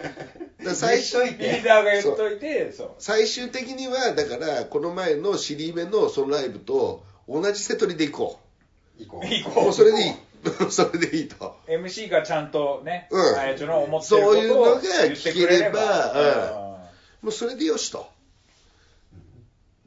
[0.64, 2.90] ら最終うリーダーが言っといてそう。
[2.98, 8.40] 最終的にはだからこの前の尻目のそのライブと同じセトリで行こ
[8.98, 9.26] 行こう。
[9.26, 9.48] 行う。
[9.48, 10.14] もこうそれでいい。
[10.70, 11.56] それでいいと。
[11.66, 13.36] う MC がちゃんとね、うん。
[13.36, 15.80] あやちょの思ってるこそういうのがとを言ってくれれば。
[15.80, 16.78] 聞ければ
[17.22, 18.06] もうそれでよしと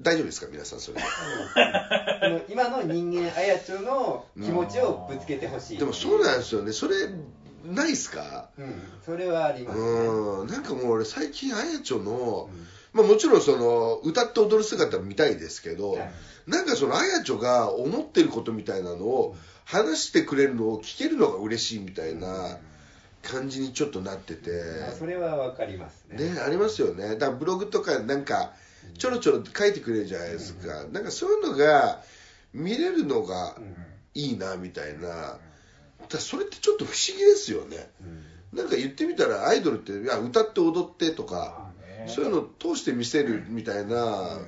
[0.01, 1.01] 大丈夫ですか皆さんそれ。
[2.49, 5.77] 今の人間あやちょの気持ちをぶつけてほしい。
[5.77, 6.73] でもそうなんですよね。
[6.73, 6.95] それ
[7.65, 8.49] ないっすか？
[8.57, 8.81] うん。
[9.05, 9.85] それはありますね。
[9.85, 10.47] うん。
[10.47, 12.49] なんかもう俺最近あやちょの、
[12.93, 16.11] まあ、もちろんその歌って踊る姿見たいですけど、はい。
[16.47, 19.35] なんかそのあやちょが思ってることみたいなのを
[19.65, 22.57] 話してくれるのを聞けるのが嬉しいみたいな
[23.21, 24.51] 感じにちょっとなってて、
[24.89, 26.33] あそれはわかりますね。
[26.33, 27.15] ねありますよね。
[27.17, 28.53] だからブログとかなんか
[28.97, 32.01] ちょろちょろ書いてくれるじゃないですか、なんかそういうのが
[32.53, 33.55] 見れるのが
[34.13, 35.37] いいなみたいな、
[36.09, 37.89] だそれってちょっと不思議ですよね、
[38.53, 42.07] なんか言ってみたらアイドルっていや歌って踊ってとか、ね。
[42.07, 44.39] そういうのを通して見せるみたいな、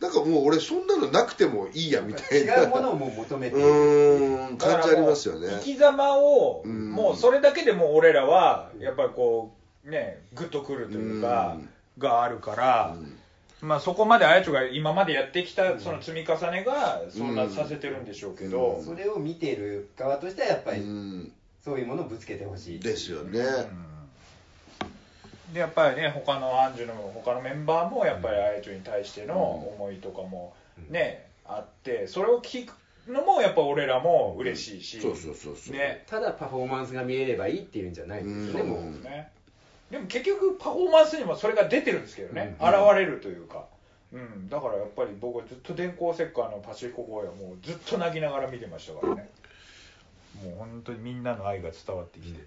[0.00, 2.62] なんかもう俺そんなのなくてもいいやみたいな。
[2.62, 4.56] 違うものをもう求めてうーん。
[4.56, 5.48] 感じありますよね。
[5.62, 6.90] 生き様を、うん。
[6.90, 9.52] もうそれだけでもう俺らはやっぱりこ
[9.86, 11.68] うねグッとくるというか、うん。
[11.98, 12.96] があるから、
[13.62, 18.84] まあそこまであやちょが今までやってきたその積み重ねがそんなさせてるんでしょうけど、うん。
[18.84, 21.32] それを見ている側としてはやっぱうりん。
[21.62, 23.42] そういうものをぶつけてほしいですよね。
[25.52, 30.54] でやっぱりね他のアンジュの他のメンバーもやっぱりあやちょに対しての思いとかも
[30.88, 32.72] ね、あってそれを聞く
[33.10, 35.76] のもやっぱ俺らも嬉しいし、そうそうそうそう。
[35.76, 36.04] ね。
[36.08, 38.68] ただパフォーマンスが見えればいいっていうんじゃないんですよね、うん。
[38.68, 39.30] もうそうですね
[39.90, 43.64] でも結局パフォーマンスにもそれが出てるんですけどね、うん現れるというか、
[44.12, 49.28] うん、だからやっぱり僕はずっと電光石火のパシフィコ公演はもうずっと泣きながら見てましたからね。
[50.42, 52.46] もう本当にみんなの愛が伝わってきてる、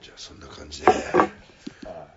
[0.00, 0.90] じゃあそんな感じで。
[0.90, 1.28] は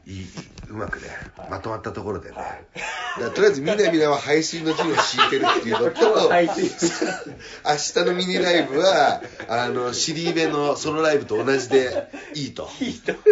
[0.06, 0.26] いいい
[0.70, 1.50] うまくね、はい。
[1.52, 2.46] まとまったところでね、はい。
[2.46, 12.64] だからとりあえずみんなみんなは排水の陣を敷いてるっていうのと 明日のミニライブはあのシリーベのソロライブと同じで いいと。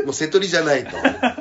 [0.05, 0.97] もう瀬戸りじゃないと。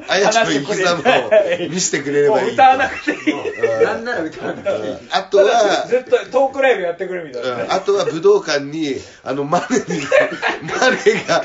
[0.08, 1.30] あやちの生き様を
[1.70, 2.52] 見せてくれればいいと。
[2.54, 3.76] 歌わなくていい。
[3.76, 3.84] うん。
[3.84, 4.96] なんなら歌わなくていい。
[5.10, 7.56] あとはずっとトークライブやってくれみたいな。
[7.56, 7.72] ね、うん。
[7.72, 10.02] あとは武道館にあのマネに
[10.62, 11.44] マネが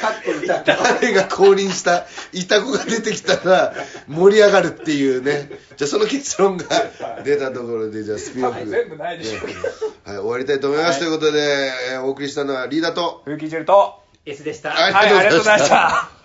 [0.81, 3.73] マネが降臨したイタコが出てきたら
[4.07, 5.49] 盛り上がるっていうね。
[5.77, 6.65] じゃあその結論が
[7.23, 9.39] 出たところでじゃあスピンオフ、全部ないでしょ
[10.09, 10.99] はい、終わりたいと思います、はい。
[10.99, 14.69] ということで、えーお送りしたのはリーダーと冬木ジェルと S でした。
[14.71, 16.24] はいはいありがとうございました